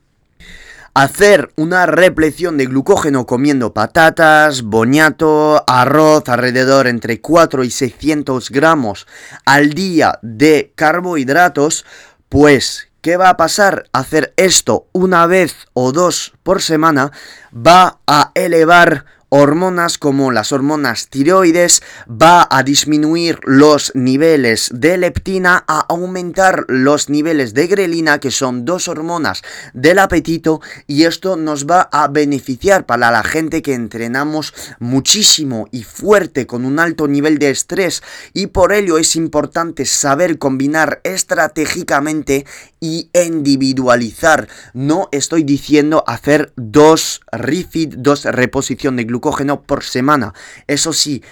hacer 0.94 1.52
una 1.56 1.86
repleción 1.86 2.56
de 2.56 2.66
glucógeno 2.66 3.26
comiendo 3.26 3.72
patatas, 3.72 4.62
boñato, 4.62 5.64
arroz, 5.66 6.28
alrededor 6.28 6.86
entre 6.86 7.20
4 7.20 7.64
y 7.64 7.70
600 7.70 8.50
gramos 8.50 9.06
al 9.44 9.74
día 9.74 10.18
de 10.22 10.72
carbohidratos, 10.74 11.84
pues, 12.28 12.88
¿qué 13.00 13.16
va 13.16 13.30
a 13.30 13.36
pasar? 13.36 13.88
Hacer 13.92 14.34
esto 14.36 14.86
una 14.92 15.26
vez 15.26 15.54
o 15.72 15.92
dos 15.92 16.32
por 16.42 16.62
semana 16.62 17.12
va 17.54 18.00
a 18.06 18.32
elevar 18.34 19.04
hormonas 19.30 19.96
como 19.96 20.32
las 20.32 20.52
hormonas 20.52 21.08
tiroides, 21.08 21.82
va 22.08 22.46
a 22.50 22.62
disminuir 22.62 23.38
los 23.44 23.92
niveles 23.94 24.70
de 24.74 24.98
leptina, 24.98 25.64
a 25.66 25.80
aumentar 25.88 26.66
los 26.68 27.08
niveles 27.08 27.54
de 27.54 27.66
grelina, 27.66 28.18
que 28.18 28.30
son 28.30 28.64
dos 28.64 28.88
hormonas 28.88 29.42
del 29.72 30.00
apetito, 30.00 30.60
y 30.86 31.04
esto 31.04 31.36
nos 31.36 31.66
va 31.66 31.88
a 31.92 32.08
beneficiar 32.08 32.86
para 32.86 33.10
la 33.10 33.22
gente 33.22 33.62
que 33.62 33.74
entrenamos 33.74 34.52
muchísimo 34.78 35.68
y 35.70 35.84
fuerte 35.84 36.46
con 36.46 36.64
un 36.64 36.78
alto 36.78 37.08
nivel 37.08 37.38
de 37.38 37.50
estrés, 37.50 38.02
y 38.34 38.48
por 38.48 38.72
ello 38.72 38.98
es 38.98 39.16
importante 39.16 39.86
saber 39.86 40.38
combinar 40.38 41.00
estratégicamente 41.04 42.46
y 42.80 43.10
individualizar. 43.12 44.48
No 44.74 45.08
estoy 45.12 45.44
diciendo 45.44 46.02
hacer 46.06 46.52
dos 46.56 47.20
refeed, 47.30 47.94
dos 47.98 48.24
reposición 48.24 48.96
de 48.96 49.04
glucógeno 49.20 49.62
por 49.62 49.84
semana. 49.84 50.32
Eso 50.66 50.92
sí, 50.92 51.22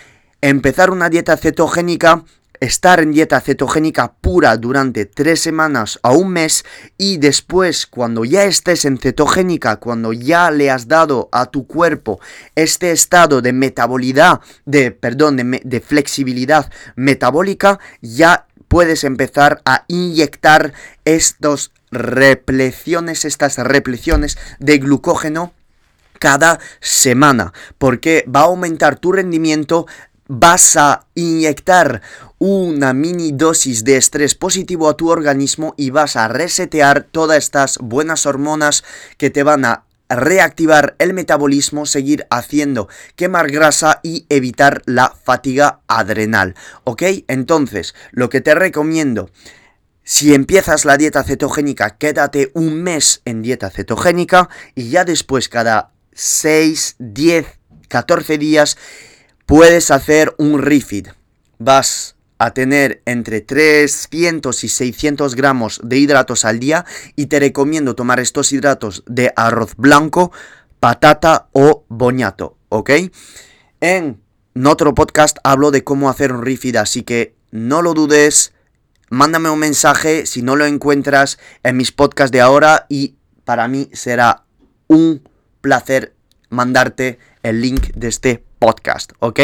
empezar 0.41 0.91
una 0.91 1.09
dieta 1.09 1.37
cetogénica 1.37 2.25
estar 2.61 2.99
en 2.99 3.13
dieta 3.13 3.41
cetogénica 3.41 4.15
pura 4.21 4.57
durante 4.57 5.07
tres 5.07 5.41
semanas 5.41 5.99
a 6.03 6.11
un 6.11 6.31
mes 6.31 6.65
y 6.97 7.19
después 7.19 7.87
cuando 7.87 8.25
ya 8.25 8.45
estés 8.45 8.85
en 8.85 8.99
cetogénica, 8.99 9.77
cuando 9.77 10.13
ya 10.13 10.51
le 10.51 10.69
has 10.69 10.89
dado 10.89 11.29
a 11.31 11.47
tu 11.47 11.69
cuerpo 11.69 12.21
este 12.57 12.91
estado 12.91 13.43
de 13.43 13.53
metabolidad, 13.53 14.41
de 14.65 14.91
perdón, 14.91 15.37
de, 15.37 15.81
flexibilidad 15.81 16.69
metabólica, 16.97 17.79
ya 18.01 18.47
puedes 18.67 19.05
empezar 19.05 19.63
a 19.65 19.85
inyectar 19.87 20.73
estos 21.05 21.71
repleciones, 21.93 23.25
estas 23.25 23.57
repleciones 23.59 24.37
de 24.59 24.79
glucógeno 24.79 25.53
cada 26.19 26.59
semana, 26.81 27.53
porque 27.79 28.25
va 28.29 28.41
a 28.41 28.45
aumentar 28.45 28.99
tu 28.99 29.13
rendimiento, 29.13 29.87
vas 30.29 30.77
a 30.77 31.07
inyectar 31.15 32.03
una 32.39 32.93
mini 32.93 33.33
dosis 33.33 33.83
de 33.83 33.97
estrés 33.97 34.35
positivo 34.35 34.89
a 34.89 34.97
tu 34.97 35.09
organismo 35.09 35.75
y 35.77 35.91
vas 35.91 36.17
a 36.17 36.29
resetear 36.29 37.03
todas 37.03 37.39
estas 37.39 37.79
buenas 37.79 38.27
hormonas 38.27 38.85
que 39.17 39.31
te 39.31 39.43
van 39.43 39.65
a 39.65 39.85
reactivar 40.09 40.95
el 40.99 41.13
metabolismo, 41.13 41.85
seguir 41.85 42.27
haciendo 42.31 42.89
quemar 43.17 43.51
grasa 43.51 44.01
y 44.03 44.27
evitar 44.29 44.83
la 44.87 45.15
fatiga 45.25 45.81
adrenal. 45.87 46.55
¿Ok? 46.85 47.03
Entonces, 47.27 47.95
lo 48.13 48.29
que 48.29 48.41
te 48.41 48.55
recomiendo 48.55 49.31
si 50.05 50.33
empiezas 50.33 50.87
la 50.87 50.97
dieta 50.97 51.23
cetogénica, 51.23 51.99
quédate 51.99 52.51
un 52.55 52.83
mes 52.83 53.21
en 53.27 53.43
dieta 53.43 53.69
cetogénica 53.69 54.49
y 54.75 54.89
ya 54.89 55.05
después 55.05 55.51
cada 55.51 55.91
6, 56.19 56.97
10, 56.99 57.47
14 57.87 58.39
días 58.39 58.77
puedes 59.47 59.93
hacer 59.93 60.35
un 60.39 60.61
refeed. 60.61 61.09
Vas 61.59 62.17
a 62.39 62.53
tener 62.53 63.03
entre 63.07 63.41
300 63.41 64.65
y 64.65 64.69
600 64.69 65.37
gramos 65.37 65.81
de 65.85 65.99
hidratos 65.99 66.45
al 66.45 66.59
día 66.59 66.85
y 67.15 67.27
te 67.27 67.39
recomiendo 67.39 67.95
tomar 67.95 68.19
estos 68.19 68.53
hidratos 68.53 69.05
de 69.07 69.33
arroz 69.37 69.77
blanco, 69.77 70.33
patata 70.81 71.49
o 71.53 71.85
boñato, 71.89 72.57
¿ok? 72.69 72.91
En 73.81 74.21
otro 74.67 74.95
podcast 74.95 75.39
hablo 75.45 75.71
de 75.71 75.85
cómo 75.85 76.11
hacer 76.11 76.33
un 76.33 76.45
refeed, 76.45 76.77
así 76.77 77.05
que 77.05 77.37
no 77.53 77.81
lo 77.81 77.95
dudes, 77.95 78.55
mándame 79.09 79.51
un 79.51 79.61
mensaje 79.61 80.27
si 80.27 80.43
no 80.43 80.57
lo 80.57 80.67
encuentras 80.67 81.39
en 81.63 81.77
mis 81.77 81.93
podcasts 81.93 82.33
de 82.33 82.41
ahora 82.41 82.87
y 82.89 83.15
para 83.45 83.69
mí 83.69 83.89
será 83.93 84.45
un 84.89 85.23
placer 85.61 86.15
mandarte 86.51 87.19
el 87.43 87.61
link 87.61 87.93
de 87.95 88.09
este 88.09 88.45
podcast, 88.59 89.13
¿ok? 89.21 89.41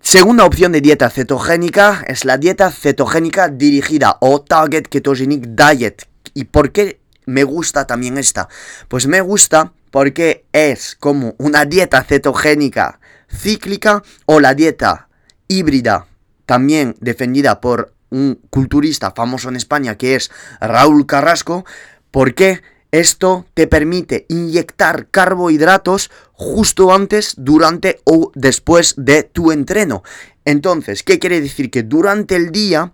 Segunda 0.00 0.46
opción 0.46 0.72
de 0.72 0.80
dieta 0.80 1.10
cetogénica 1.10 2.02
es 2.06 2.24
la 2.24 2.38
dieta 2.38 2.70
cetogénica 2.70 3.48
dirigida 3.48 4.16
o 4.20 4.40
Target 4.40 4.84
Ketogenic 4.84 5.48
Diet. 5.48 6.08
¿Y 6.32 6.44
por 6.44 6.72
qué 6.72 7.00
me 7.26 7.44
gusta 7.44 7.86
también 7.86 8.16
esta? 8.16 8.48
Pues 8.88 9.06
me 9.06 9.20
gusta 9.20 9.72
porque 9.90 10.46
es 10.52 10.96
como 10.98 11.34
una 11.38 11.64
dieta 11.64 12.02
cetogénica 12.02 12.98
cíclica 13.28 14.02
o 14.26 14.40
la 14.40 14.54
dieta 14.54 15.08
híbrida, 15.48 16.06
también 16.46 16.96
defendida 17.00 17.60
por 17.60 17.92
un 18.10 18.40
culturista 18.50 19.12
famoso 19.12 19.48
en 19.48 19.56
España 19.56 19.96
que 19.96 20.14
es 20.14 20.30
Raúl 20.60 21.06
Carrasco. 21.06 21.64
¿Por 22.10 22.34
qué? 22.34 22.62
Esto 22.92 23.46
te 23.54 23.66
permite 23.66 24.26
inyectar 24.28 25.08
carbohidratos 25.10 26.10
justo 26.32 26.92
antes, 26.92 27.34
durante 27.36 28.00
o 28.04 28.32
después 28.34 28.94
de 28.96 29.22
tu 29.22 29.52
entreno. 29.52 30.02
Entonces, 30.44 31.02
¿qué 31.02 31.18
quiere 31.18 31.40
decir? 31.40 31.70
Que 31.70 31.82
durante 31.82 32.34
el 32.34 32.50
día 32.50 32.92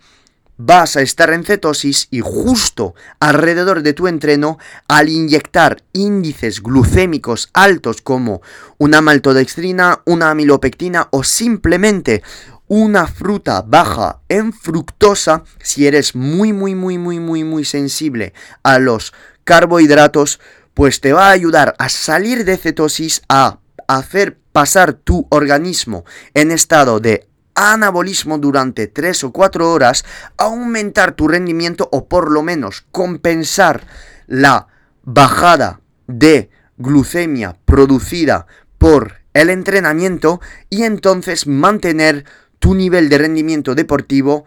vas 0.58 0.96
a 0.96 1.02
estar 1.02 1.32
en 1.32 1.44
cetosis 1.44 2.08
y 2.10 2.20
justo 2.20 2.94
alrededor 3.20 3.82
de 3.82 3.92
tu 3.92 4.06
entreno, 4.08 4.58
al 4.88 5.08
inyectar 5.08 5.82
índices 5.92 6.62
glucémicos 6.62 7.50
altos 7.52 8.00
como 8.00 8.42
una 8.78 9.00
maltodextrina, 9.00 10.00
una 10.04 10.30
amilopectina 10.30 11.08
o 11.10 11.24
simplemente 11.24 12.22
una 12.68 13.06
fruta 13.06 13.62
baja 13.62 14.20
en 14.28 14.52
fructosa, 14.52 15.44
si 15.62 15.86
eres 15.86 16.16
muy, 16.16 16.52
muy, 16.52 16.74
muy, 16.74 16.98
muy, 16.98 17.20
muy, 17.20 17.44
muy 17.44 17.64
sensible 17.64 18.32
a 18.62 18.78
los 18.78 19.12
carbohidratos, 19.46 20.40
pues 20.74 21.00
te 21.00 21.14
va 21.14 21.28
a 21.28 21.30
ayudar 21.30 21.74
a 21.78 21.88
salir 21.88 22.44
de 22.44 22.58
cetosis, 22.58 23.22
a 23.30 23.60
hacer 23.88 24.38
pasar 24.52 24.92
tu 24.92 25.26
organismo 25.30 26.04
en 26.34 26.50
estado 26.50 27.00
de 27.00 27.28
anabolismo 27.54 28.36
durante 28.36 28.88
3 28.88 29.24
o 29.24 29.32
4 29.32 29.72
horas, 29.72 30.04
aumentar 30.36 31.12
tu 31.12 31.28
rendimiento 31.28 31.88
o 31.92 32.08
por 32.08 32.30
lo 32.30 32.42
menos 32.42 32.84
compensar 32.90 33.86
la 34.26 34.66
bajada 35.04 35.80
de 36.06 36.50
glucemia 36.76 37.56
producida 37.64 38.46
por 38.76 39.22
el 39.32 39.48
entrenamiento 39.48 40.40
y 40.68 40.82
entonces 40.82 41.46
mantener 41.46 42.24
tu 42.58 42.74
nivel 42.74 43.08
de 43.08 43.18
rendimiento 43.18 43.74
deportivo 43.74 44.44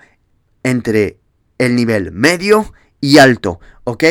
entre 0.63 1.19
el 1.57 1.75
nivel 1.75 2.11
medio 2.11 2.73
y 3.01 3.17
alto, 3.17 3.59
¿ok? 3.85 4.03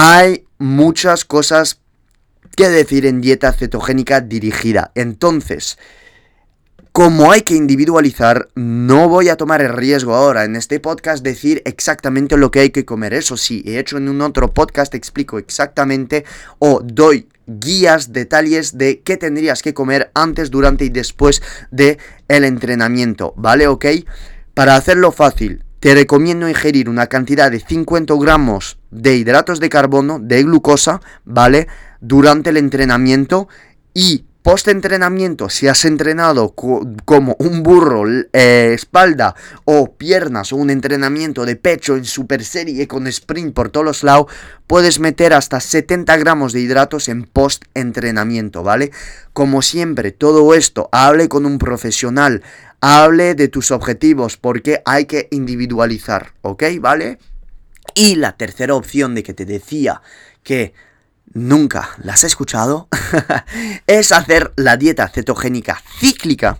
Hay 0.00 0.46
muchas 0.58 1.24
cosas 1.24 1.80
que 2.54 2.68
decir 2.68 3.04
en 3.04 3.20
dieta 3.20 3.52
cetogénica 3.52 4.20
dirigida. 4.20 4.92
Entonces, 4.94 5.76
como 6.92 7.32
hay 7.32 7.42
que 7.42 7.56
individualizar, 7.56 8.48
no 8.54 9.08
voy 9.08 9.28
a 9.28 9.36
tomar 9.36 9.60
el 9.60 9.72
riesgo 9.72 10.14
ahora 10.14 10.44
en 10.44 10.54
este 10.54 10.78
podcast 10.78 11.24
decir 11.24 11.62
exactamente 11.64 12.36
lo 12.36 12.52
que 12.52 12.60
hay 12.60 12.70
que 12.70 12.84
comer. 12.84 13.12
Eso 13.12 13.36
sí, 13.36 13.64
he 13.66 13.80
hecho 13.80 13.96
en 13.96 14.08
un 14.08 14.20
otro 14.20 14.54
podcast, 14.54 14.94
explico 14.94 15.36
exactamente 15.36 16.24
o 16.60 16.80
doy 16.80 17.28
guías, 17.48 18.12
detalles 18.12 18.78
de 18.78 19.00
qué 19.00 19.16
tendrías 19.16 19.62
que 19.62 19.74
comer 19.74 20.12
antes, 20.14 20.52
durante 20.52 20.84
y 20.84 20.90
después 20.90 21.42
de 21.72 21.98
el 22.28 22.44
entrenamiento, 22.44 23.34
¿vale? 23.36 23.66
¿Ok? 23.66 23.86
Para 24.54 24.76
hacerlo 24.76 25.10
fácil, 25.10 25.64
te 25.80 25.94
recomiendo 25.94 26.48
ingerir 26.48 26.88
una 26.88 27.06
cantidad 27.06 27.50
de 27.50 27.60
50 27.60 28.14
gramos 28.20 28.78
de 28.90 29.16
hidratos 29.16 29.60
de 29.60 29.68
carbono, 29.68 30.18
de 30.18 30.42
glucosa, 30.42 31.00
¿vale? 31.24 31.68
Durante 32.00 32.50
el 32.50 32.56
entrenamiento 32.56 33.48
y 33.94 34.24
post-entrenamiento, 34.48 35.50
si 35.50 35.68
has 35.68 35.84
entrenado 35.84 36.54
como 36.54 37.36
un 37.38 37.62
burro, 37.62 38.04
eh, 38.32 38.70
espalda 38.72 39.34
o 39.66 39.92
piernas 39.92 40.54
o 40.54 40.56
un 40.56 40.70
entrenamiento 40.70 41.44
de 41.44 41.54
pecho 41.54 41.98
en 41.98 42.06
super 42.06 42.42
serie 42.42 42.88
con 42.88 43.06
sprint 43.08 43.52
por 43.52 43.68
todos 43.68 43.84
los 43.84 44.02
lados, 44.02 44.32
puedes 44.66 45.00
meter 45.00 45.34
hasta 45.34 45.60
70 45.60 46.16
gramos 46.16 46.54
de 46.54 46.60
hidratos 46.60 47.10
en 47.10 47.24
post-entrenamiento, 47.24 48.62
¿vale? 48.62 48.90
Como 49.34 49.60
siempre, 49.60 50.12
todo 50.12 50.54
esto, 50.54 50.88
hable 50.92 51.28
con 51.28 51.44
un 51.44 51.58
profesional, 51.58 52.42
hable 52.80 53.34
de 53.34 53.48
tus 53.48 53.70
objetivos, 53.70 54.38
porque 54.38 54.80
hay 54.86 55.04
que 55.04 55.28
individualizar, 55.30 56.32
¿ok? 56.40 56.64
¿Vale? 56.80 57.18
Y 57.94 58.14
la 58.14 58.38
tercera 58.38 58.74
opción 58.74 59.14
de 59.14 59.22
que 59.22 59.34
te 59.34 59.44
decía 59.44 60.00
que 60.42 60.72
nunca 61.32 61.90
las 62.02 62.24
he 62.24 62.26
escuchado, 62.26 62.88
es 63.86 64.12
hacer 64.12 64.52
la 64.56 64.76
dieta 64.76 65.08
cetogénica 65.08 65.82
cíclica 65.98 66.58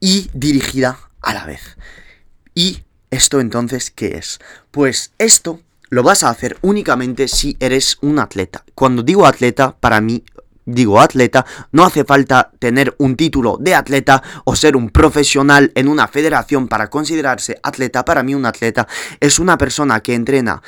y 0.00 0.30
dirigida 0.32 0.98
a 1.22 1.34
la 1.34 1.46
vez. 1.46 1.76
¿Y 2.54 2.84
esto 3.10 3.40
entonces 3.40 3.90
qué 3.90 4.16
es? 4.16 4.38
Pues 4.70 5.12
esto 5.18 5.60
lo 5.88 6.02
vas 6.02 6.22
a 6.22 6.30
hacer 6.30 6.58
únicamente 6.62 7.28
si 7.28 7.56
eres 7.60 7.98
un 8.00 8.18
atleta. 8.18 8.64
Cuando 8.74 9.02
digo 9.02 9.26
atleta, 9.26 9.76
para 9.78 10.00
mí 10.00 10.24
digo 10.66 11.00
atleta, 11.00 11.46
no 11.72 11.84
hace 11.84 12.04
falta 12.04 12.50
tener 12.58 12.94
un 12.98 13.16
título 13.16 13.56
de 13.60 13.74
atleta 13.74 14.22
o 14.44 14.56
ser 14.56 14.76
un 14.76 14.90
profesional 14.90 15.72
en 15.74 15.88
una 15.88 16.08
federación 16.08 16.68
para 16.68 16.90
considerarse 16.90 17.58
atleta. 17.62 18.04
Para 18.04 18.22
mí 18.22 18.34
un 18.34 18.44
atleta 18.46 18.86
es 19.20 19.38
una 19.38 19.56
persona 19.56 20.00
que 20.00 20.14
entrena 20.14 20.60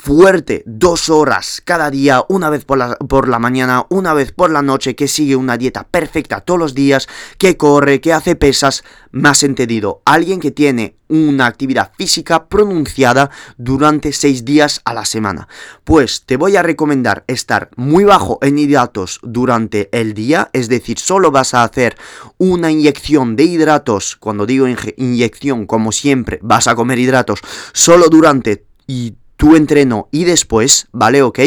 fuerte, 0.00 0.62
dos 0.64 1.10
horas 1.10 1.60
cada 1.64 1.90
día, 1.90 2.24
una 2.28 2.50
vez 2.50 2.64
por 2.64 2.78
la, 2.78 2.94
por 2.96 3.28
la, 3.28 3.40
mañana, 3.40 3.84
una 3.90 4.14
vez 4.14 4.30
por 4.30 4.50
la 4.50 4.62
noche, 4.62 4.94
que 4.94 5.08
sigue 5.08 5.34
una 5.34 5.58
dieta 5.58 5.88
perfecta 5.88 6.40
todos 6.40 6.60
los 6.60 6.74
días, 6.74 7.08
que 7.36 7.56
corre, 7.56 8.00
que 8.00 8.12
hace 8.12 8.36
pesas, 8.36 8.84
más 9.10 9.42
entendido, 9.42 10.00
alguien 10.04 10.38
que 10.38 10.52
tiene 10.52 10.94
una 11.08 11.46
actividad 11.46 11.90
física 11.98 12.46
pronunciada 12.46 13.30
durante 13.56 14.12
seis 14.12 14.44
días 14.44 14.80
a 14.84 14.94
la 14.94 15.04
semana. 15.04 15.48
Pues 15.82 16.22
te 16.24 16.36
voy 16.36 16.56
a 16.56 16.62
recomendar 16.62 17.24
estar 17.26 17.70
muy 17.74 18.04
bajo 18.04 18.38
en 18.40 18.58
hidratos 18.58 19.18
durante 19.24 19.88
el 19.90 20.14
día, 20.14 20.48
es 20.52 20.68
decir, 20.68 21.00
solo 21.00 21.32
vas 21.32 21.54
a 21.54 21.64
hacer 21.64 21.96
una 22.38 22.70
inyección 22.70 23.34
de 23.34 23.44
hidratos, 23.44 24.14
cuando 24.14 24.46
digo 24.46 24.66
inyección, 24.96 25.66
como 25.66 25.90
siempre, 25.90 26.38
vas 26.40 26.68
a 26.68 26.76
comer 26.76 27.00
hidratos 27.00 27.40
solo 27.72 28.08
durante 28.08 28.64
y 28.86 29.16
tu 29.38 29.56
entreno 29.56 30.08
y 30.10 30.24
después, 30.24 30.88
¿vale? 30.92 31.22
¿Ok? 31.22 31.38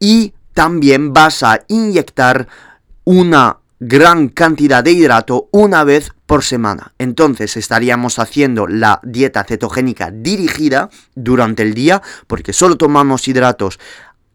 Y 0.00 0.32
también 0.54 1.12
vas 1.12 1.44
a 1.44 1.60
inyectar 1.68 2.48
una 3.04 3.58
gran 3.78 4.30
cantidad 4.30 4.82
de 4.82 4.92
hidrato 4.92 5.48
una 5.52 5.84
vez 5.84 6.12
por 6.24 6.42
semana. 6.42 6.94
Entonces 6.98 7.58
estaríamos 7.58 8.18
haciendo 8.18 8.66
la 8.66 9.00
dieta 9.04 9.44
cetogénica 9.44 10.10
dirigida 10.10 10.88
durante 11.14 11.62
el 11.62 11.74
día, 11.74 12.02
porque 12.26 12.54
solo 12.54 12.76
tomamos 12.76 13.28
hidratos 13.28 13.78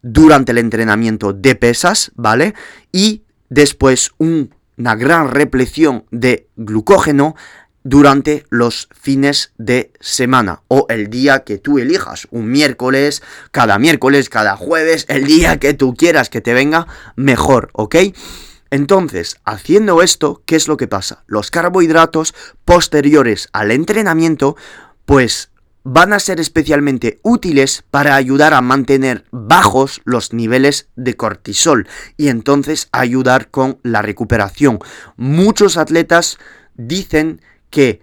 durante 0.03 0.51
el 0.51 0.59
entrenamiento 0.59 1.33
de 1.33 1.55
pesas, 1.55 2.11
¿vale? 2.15 2.53
Y 2.91 3.23
después 3.49 4.11
una 4.19 4.95
gran 4.95 5.29
repleción 5.29 6.05
de 6.11 6.47
glucógeno 6.55 7.35
durante 7.83 8.45
los 8.49 8.87
fines 8.91 9.53
de 9.57 9.91
semana 9.99 10.61
o 10.67 10.85
el 10.89 11.09
día 11.09 11.43
que 11.43 11.57
tú 11.57 11.79
elijas, 11.79 12.27
un 12.31 12.51
miércoles, 12.51 13.23
cada 13.51 13.79
miércoles, 13.79 14.29
cada 14.29 14.55
jueves, 14.55 15.05
el 15.09 15.25
día 15.25 15.57
que 15.57 15.73
tú 15.73 15.95
quieras 15.95 16.29
que 16.29 16.41
te 16.41 16.53
venga 16.53 16.87
mejor, 17.15 17.69
¿ok? 17.73 17.95
Entonces, 18.69 19.37
haciendo 19.43 20.01
esto, 20.01 20.43
¿qué 20.45 20.55
es 20.55 20.67
lo 20.67 20.77
que 20.77 20.87
pasa? 20.87 21.23
Los 21.27 21.51
carbohidratos 21.51 22.33
posteriores 22.63 23.49
al 23.51 23.71
entrenamiento, 23.71 24.55
pues 25.05 25.51
van 25.83 26.13
a 26.13 26.19
ser 26.19 26.39
especialmente 26.39 27.19
útiles 27.23 27.83
para 27.89 28.15
ayudar 28.15 28.53
a 28.53 28.61
mantener 28.61 29.25
bajos 29.31 30.01
los 30.05 30.31
niveles 30.31 30.89
de 30.95 31.15
cortisol 31.15 31.87
y 32.17 32.29
entonces 32.29 32.87
ayudar 32.91 33.49
con 33.49 33.79
la 33.83 34.01
recuperación. 34.01 34.79
Muchos 35.17 35.77
atletas 35.77 36.37
dicen 36.75 37.41
que 37.71 38.01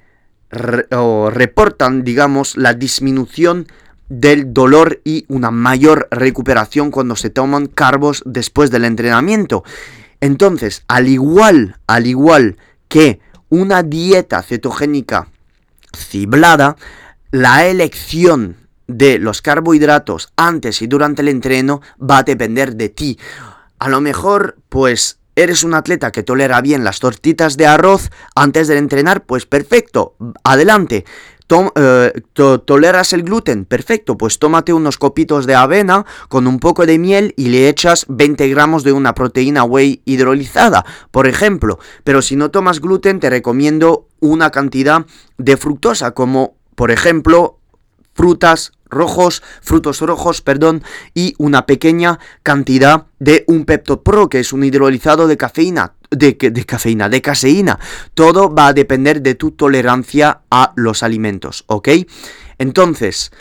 reportan, 0.51 2.03
digamos, 2.03 2.57
la 2.57 2.75
disminución 2.75 3.69
del 4.09 4.55
dolor 4.55 5.01
y 5.05 5.27
una 5.29 5.51
mayor 5.51 6.09
recuperación 6.11 6.91
cuando 6.91 7.15
se 7.15 7.31
toman 7.31 7.67
carbos 7.67 8.23
después 8.25 8.71
del 8.71 8.85
entrenamiento. 8.85 9.65
Entonces, 10.21 10.83
al 10.89 11.09
igual, 11.09 11.77
al 11.87 12.07
igual 12.07 12.57
que 12.89 13.21
una 13.51 13.83
dieta 13.83 14.43
cetogénica 14.43 15.29
ciblada, 15.95 16.77
la 17.31 17.67
elección 17.67 18.57
de 18.87 19.19
los 19.19 19.43
carbohidratos 19.43 20.33
antes 20.37 20.81
y 20.81 20.87
durante 20.87 21.23
el 21.23 21.29
entreno 21.29 21.83
va 22.01 22.19
a 22.19 22.23
depender 22.23 22.75
de 22.75 22.89
ti. 22.89 23.19
A 23.79 23.89
lo 23.89 24.01
mejor, 24.01 24.57
pues 24.71 25.18
¿Eres 25.39 25.63
un 25.63 25.75
atleta 25.75 26.11
que 26.11 26.25
tolera 26.25 26.61
bien 26.61 26.83
las 26.83 26.99
tortitas 26.99 27.57
de 27.57 27.65
arroz 27.65 28.11
antes 28.35 28.67
de 28.67 28.77
entrenar? 28.77 29.25
Pues 29.25 29.47
perfecto, 29.47 30.17
adelante. 30.43 31.05
Eh, 31.77 32.13
¿Toleras 32.35 33.13
el 33.13 33.23
gluten? 33.23 33.65
Perfecto, 33.65 34.19
pues 34.19 34.41
tómate 34.41 34.73
unos 34.73 34.99
copitos 34.99 35.47
de 35.47 35.55
avena 35.55 36.05
con 36.29 36.49
un 36.49 36.59
poco 36.59 36.87
de 36.87 36.99
miel 36.99 37.35
y 37.37 37.51
le 37.51 37.69
echas 37.69 38.05
20 38.09 38.49
gramos 38.49 38.83
de 38.83 38.91
una 38.91 39.15
proteína 39.15 39.63
whey 39.63 40.03
hidrolizada, 40.07 40.85
por 41.13 41.29
ejemplo. 41.29 41.79
Pero 42.03 42.21
si 42.21 42.35
no 42.35 42.51
tomas 42.51 42.81
gluten, 42.81 43.21
te 43.21 43.31
recomiendo 43.31 44.09
una 44.19 44.51
cantidad 44.51 45.07
de 45.37 45.57
fructosa, 45.57 46.15
como 46.15 46.57
por 46.75 46.91
ejemplo 46.91 47.61
frutas 48.13 48.73
rojos, 48.91 49.43
frutos 49.61 50.01
rojos, 50.01 50.41
perdón, 50.41 50.83
y 51.15 51.35
una 51.39 51.67
pequeña 51.67 52.19
cantidad 52.43 53.07
de 53.19 53.45
un 53.47 53.65
Pepto 53.65 54.03
Pro, 54.03 54.29
que 54.29 54.41
es 54.41 54.53
un 54.53 54.65
hidrolizado 54.65 55.27
de 55.27 55.37
cafeína, 55.37 55.95
de, 56.11 56.33
de 56.41 56.65
cafeína, 56.65 57.09
de 57.09 57.23
caseína. 57.23 57.79
Todo 58.15 58.55
va 58.55 58.69
a 58.69 58.73
depender 58.73 59.23
de 59.23 59.35
tu 59.35 59.53
tolerancia 59.53 60.41
a 60.51 60.73
los 60.77 61.03
alimentos, 61.03 61.65
¿ok? 61.67 61.89
Entonces, 62.59 63.33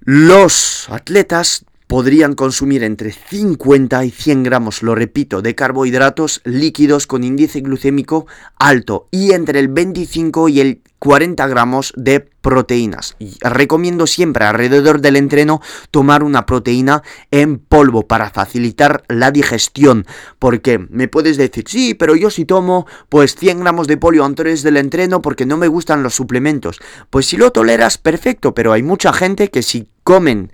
los 0.00 0.88
atletas 0.90 1.64
podrían 1.86 2.34
consumir 2.34 2.82
entre 2.82 3.12
50 3.12 4.04
y 4.04 4.10
100 4.10 4.42
gramos, 4.42 4.82
lo 4.82 4.94
repito, 4.94 5.42
de 5.42 5.54
carbohidratos 5.54 6.40
líquidos 6.44 7.06
con 7.06 7.24
índice 7.24 7.60
glucémico 7.60 8.26
alto 8.58 9.08
y 9.10 9.32
entre 9.32 9.60
el 9.60 9.68
25 9.68 10.48
y 10.48 10.60
el 10.60 10.80
40 11.04 11.46
gramos 11.48 11.92
de 11.96 12.20
proteínas. 12.20 13.14
Recomiendo 13.42 14.06
siempre 14.06 14.46
alrededor 14.46 15.02
del 15.02 15.16
entreno 15.16 15.60
tomar 15.90 16.22
una 16.22 16.46
proteína 16.46 17.02
en 17.30 17.58
polvo 17.58 18.06
para 18.06 18.30
facilitar 18.30 19.04
la 19.08 19.30
digestión. 19.30 20.06
Porque 20.38 20.78
me 20.78 21.06
puedes 21.08 21.36
decir, 21.36 21.64
sí, 21.68 21.92
pero 21.92 22.16
yo 22.16 22.30
si 22.30 22.46
tomo 22.46 22.86
pues 23.10 23.36
100 23.36 23.60
gramos 23.60 23.86
de 23.86 23.98
polio 23.98 24.24
antes 24.24 24.62
del 24.62 24.78
entreno 24.78 25.20
porque 25.20 25.44
no 25.44 25.58
me 25.58 25.68
gustan 25.68 26.02
los 26.02 26.14
suplementos. 26.14 26.80
Pues 27.10 27.26
si 27.26 27.36
lo 27.36 27.52
toleras, 27.52 27.98
perfecto, 27.98 28.54
pero 28.54 28.72
hay 28.72 28.82
mucha 28.82 29.12
gente 29.12 29.50
que 29.50 29.62
si 29.62 29.90
comen 30.04 30.52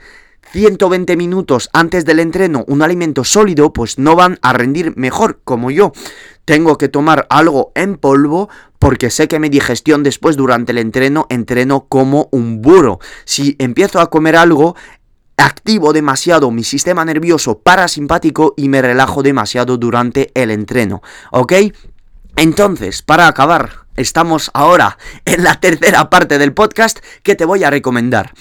120 0.52 1.16
minutos 1.16 1.70
antes 1.72 2.04
del 2.04 2.20
entreno 2.20 2.64
un 2.66 2.82
alimento 2.82 3.24
sólido, 3.24 3.72
pues 3.72 3.98
no 3.98 4.16
van 4.16 4.38
a 4.42 4.52
rendir 4.52 4.96
mejor 4.96 5.40
como 5.44 5.70
yo. 5.70 5.92
Tengo 6.44 6.78
que 6.78 6.88
tomar 6.88 7.26
algo 7.30 7.72
en 7.74 7.96
polvo 7.96 8.48
porque 8.78 9.10
sé 9.10 9.28
que 9.28 9.38
mi 9.38 9.48
digestión 9.48 10.02
después 10.02 10.36
durante 10.36 10.72
el 10.72 10.78
entreno 10.78 11.26
entreno 11.28 11.86
como 11.88 12.28
un 12.32 12.62
burro. 12.62 12.98
Si 13.24 13.54
empiezo 13.58 14.00
a 14.00 14.10
comer 14.10 14.36
algo, 14.36 14.74
activo 15.36 15.92
demasiado 15.92 16.50
mi 16.50 16.64
sistema 16.64 17.04
nervioso 17.04 17.58
parasimpático 17.58 18.54
y 18.56 18.68
me 18.68 18.82
relajo 18.82 19.22
demasiado 19.22 19.76
durante 19.76 20.30
el 20.34 20.50
entreno, 20.50 21.02
¿ok? 21.30 21.52
Entonces, 22.36 23.02
para 23.02 23.26
acabar, 23.26 23.79
estamos 23.96 24.50
ahora 24.54 24.98
en 25.24 25.44
la 25.44 25.60
tercera 25.60 26.10
parte 26.10 26.38
del 26.38 26.52
podcast 26.52 26.98
que 27.22 27.34
te 27.34 27.44
voy 27.44 27.64
a 27.64 27.70
recomendar. 27.70 28.32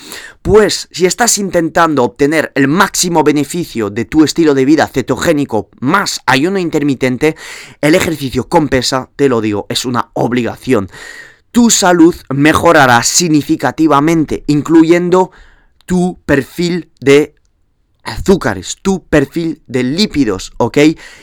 Pues 0.42 0.88
si 0.92 1.06
estás 1.06 1.38
intentando 1.38 2.04
obtener 2.04 2.52
el 2.56 2.68
máximo 2.68 3.24
beneficio 3.24 3.90
de 3.90 4.06
tu 4.06 4.24
estilo 4.24 4.54
de 4.54 4.66
vida 4.66 4.88
cetogénico 4.88 5.70
más 5.80 6.22
ayuno 6.26 6.60
intermitente, 6.60 7.36
el 7.82 7.96
ejercicio 7.96 8.48
con 8.48 8.70
pesa, 8.70 9.10
te 9.16 9.30
lo 9.30 9.42
digo, 9.42 9.66
es 9.70 9.86
una 9.86 10.12
obligación. 10.14 10.90
Tu 11.52 11.70
salud 11.70 12.16
mejorará 12.30 13.04
significativamente, 13.04 14.44
incluyendo 14.48 15.32
tu 15.86 16.20
perfil 16.26 16.92
de 17.00 17.36
azúcares, 18.04 18.78
tu 18.82 19.06
perfil 19.06 19.62
de 19.68 19.84
lípidos, 19.84 20.54
¿ok? 20.58 20.78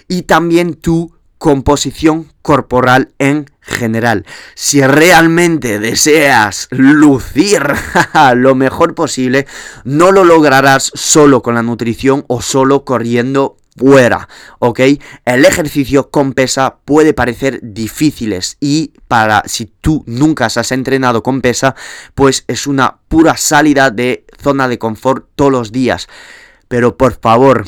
Y 0.09 0.23
también 0.23 0.75
tu 0.75 1.16
composición 1.39 2.33
corporal 2.43 3.13
en 3.19 3.47
general. 3.61 4.25
Si 4.55 4.81
realmente 4.87 5.79
deseas 5.79 6.69
lucir 6.71 7.63
lo 8.35 8.55
mejor 8.55 8.95
posible, 8.95 9.47
no 9.85 10.13
lo 10.13 10.25
lograrás 10.25 10.91
solo 10.95 11.43
con 11.43 11.55
la 11.55 11.63
nutrición 11.63 12.25
o 12.29 12.41
solo 12.41 12.85
corriendo 12.85 13.57
fuera, 13.77 14.29
¿ok? 14.59 14.81
El 15.25 15.45
ejercicio 15.45 16.11
con 16.11 16.33
pesa 16.33 16.79
puede 16.85 17.13
parecer 17.13 17.61
difíciles 17.63 18.57
y 18.61 18.93
para 19.09 19.43
si 19.47 19.67
tú 19.67 20.03
nunca 20.07 20.47
has 20.47 20.73
entrenado 20.73 21.23
con 21.23 21.41
pesa, 21.41 21.75
pues 22.15 22.45
es 22.49 22.67
una 22.67 22.99
pura 23.09 23.37
salida 23.37 23.91
de 23.91 24.25
zona 24.43 24.69
de 24.69 24.79
confort 24.79 25.27
todos 25.35 25.53
los 25.53 25.73
días. 25.73 26.09
Pero 26.69 26.97
por 26.97 27.19
favor, 27.21 27.67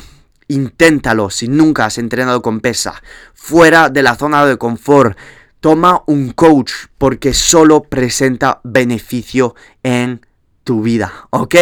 Inténtalo 0.49 1.31
si 1.31 1.49
nunca 1.49 1.85
has 1.85 1.99
entrenado 1.99 2.43
con 2.43 2.61
pesa. 2.61 3.03
Fuera 3.35 3.89
de 3.89 4.03
la 4.03 4.17
zona 4.17 4.45
de 4.47 4.57
confort. 4.57 5.17
Toma 5.61 6.03
un 6.07 6.33
coach 6.33 6.73
porque 6.99 7.35
solo 7.35 7.83
presenta 7.83 8.61
beneficio 8.65 9.55
en 9.83 10.25
tu 10.65 10.83
vida, 10.83 11.29
¿ok? 11.31 11.55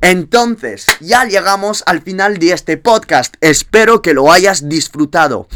Entonces, 0.00 0.86
ya 1.00 1.24
llegamos 1.24 1.82
al 1.86 2.02
final 2.02 2.38
de 2.38 2.52
este 2.52 2.76
podcast. 2.76 3.34
Espero 3.40 4.00
que 4.00 4.14
lo 4.14 4.32
hayas 4.32 4.68
disfrutado. 4.68 5.48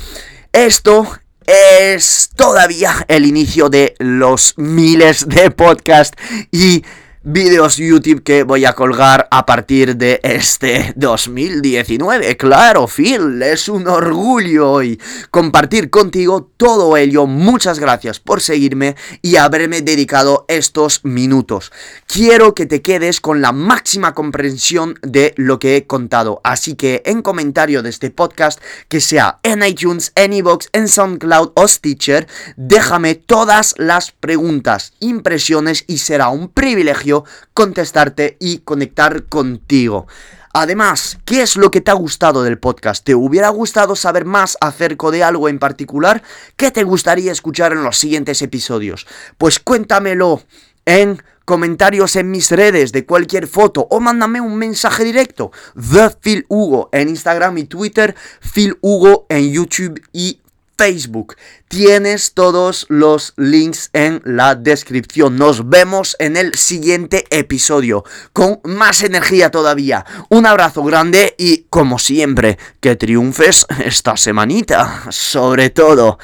Esto 0.52 1.06
es 1.46 2.30
todavía 2.34 3.04
el 3.08 3.26
inicio 3.26 3.68
de 3.68 3.94
los 3.98 4.54
miles 4.56 5.28
de 5.28 5.50
podcasts 5.50 6.16
y 6.50 6.84
vídeos 7.24 7.76
YouTube 7.76 8.24
que 8.24 8.42
voy 8.42 8.64
a 8.64 8.72
colgar 8.72 9.28
a 9.30 9.46
partir 9.46 9.96
de 9.96 10.18
este 10.24 10.92
2019. 10.96 12.36
Claro, 12.36 12.88
Phil, 12.88 13.40
es 13.42 13.68
un 13.68 13.86
orgullo 13.86 14.72
hoy 14.72 15.00
compartir 15.30 15.88
contigo 15.88 16.50
todo 16.56 16.96
ello. 16.96 17.26
Muchas 17.26 17.78
gracias 17.78 18.18
por 18.18 18.40
seguirme 18.40 18.96
y 19.20 19.36
haberme 19.36 19.82
dedicado 19.82 20.44
estos 20.48 21.04
minutos. 21.04 21.70
Quiero 22.06 22.54
que 22.54 22.66
te 22.66 22.82
quedes 22.82 23.20
con 23.20 23.40
la 23.40 23.52
máxima 23.52 24.14
comprensión 24.14 24.98
de 25.02 25.32
lo 25.36 25.60
que 25.60 25.76
he 25.76 25.86
contado. 25.86 26.40
Así 26.42 26.74
que 26.74 27.02
en 27.06 27.22
comentario 27.22 27.82
de 27.82 27.90
este 27.90 28.10
podcast, 28.10 28.60
que 28.88 29.00
sea 29.00 29.38
en 29.44 29.62
iTunes, 29.62 30.10
en 30.16 30.32
iVoox, 30.32 30.68
en 30.72 30.88
SoundCloud 30.88 31.52
o 31.54 31.68
Stitcher, 31.68 32.26
déjame 32.56 33.14
todas 33.14 33.74
las 33.78 34.10
preguntas, 34.10 34.94
impresiones 34.98 35.84
y 35.86 35.98
será 35.98 36.28
un 36.28 36.48
privilegio 36.48 37.11
contestarte 37.54 38.36
y 38.40 38.58
conectar 38.58 39.24
contigo. 39.24 40.06
Además, 40.54 41.18
¿qué 41.24 41.40
es 41.40 41.56
lo 41.56 41.70
que 41.70 41.80
te 41.80 41.90
ha 41.90 41.94
gustado 41.94 42.42
del 42.42 42.58
podcast? 42.58 43.04
¿Te 43.04 43.14
hubiera 43.14 43.48
gustado 43.48 43.96
saber 43.96 44.26
más 44.26 44.58
acerca 44.60 45.10
de 45.10 45.24
algo 45.24 45.48
en 45.48 45.58
particular? 45.58 46.22
¿Qué 46.56 46.70
te 46.70 46.82
gustaría 46.84 47.32
escuchar 47.32 47.72
en 47.72 47.82
los 47.82 47.96
siguientes 47.96 48.42
episodios? 48.42 49.06
Pues 49.38 49.58
cuéntamelo 49.58 50.42
en 50.84 51.22
comentarios 51.46 52.16
en 52.16 52.30
mis 52.30 52.50
redes 52.50 52.92
de 52.92 53.06
cualquier 53.06 53.46
foto 53.46 53.86
o 53.90 53.98
mándame 53.98 54.40
un 54.42 54.56
mensaje 54.56 55.04
directo. 55.04 55.52
The 55.74 56.10
Phil 56.20 56.44
Hugo 56.48 56.90
en 56.92 57.08
Instagram 57.08 57.56
y 57.58 57.64
Twitter, 57.64 58.14
Phil 58.40 58.76
Hugo 58.82 59.26
en 59.30 59.52
YouTube 59.52 60.02
y 60.12 60.40
Facebook. 60.76 61.36
Tienes 61.68 62.34
todos 62.34 62.86
los 62.88 63.34
links 63.36 63.90
en 63.92 64.22
la 64.24 64.54
descripción. 64.54 65.36
Nos 65.36 65.68
vemos 65.68 66.16
en 66.18 66.36
el 66.36 66.54
siguiente 66.54 67.24
episodio 67.30 68.04
con 68.32 68.60
más 68.64 69.02
energía 69.02 69.50
todavía. 69.50 70.04
Un 70.28 70.46
abrazo 70.46 70.82
grande 70.82 71.34
y 71.38 71.66
como 71.70 71.98
siempre, 71.98 72.58
que 72.80 72.96
triunfes 72.96 73.66
esta 73.84 74.16
semanita. 74.16 75.04
Sobre 75.10 75.70
todo, 75.70 76.18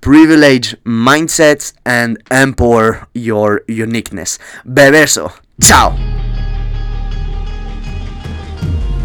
privilege 0.00 0.78
mindsets 0.84 1.74
and 1.84 2.18
empower 2.30 3.08
your 3.14 3.64
uniqueness. 3.68 4.38
Bebeso. 4.64 5.32
Chao. 5.60 5.96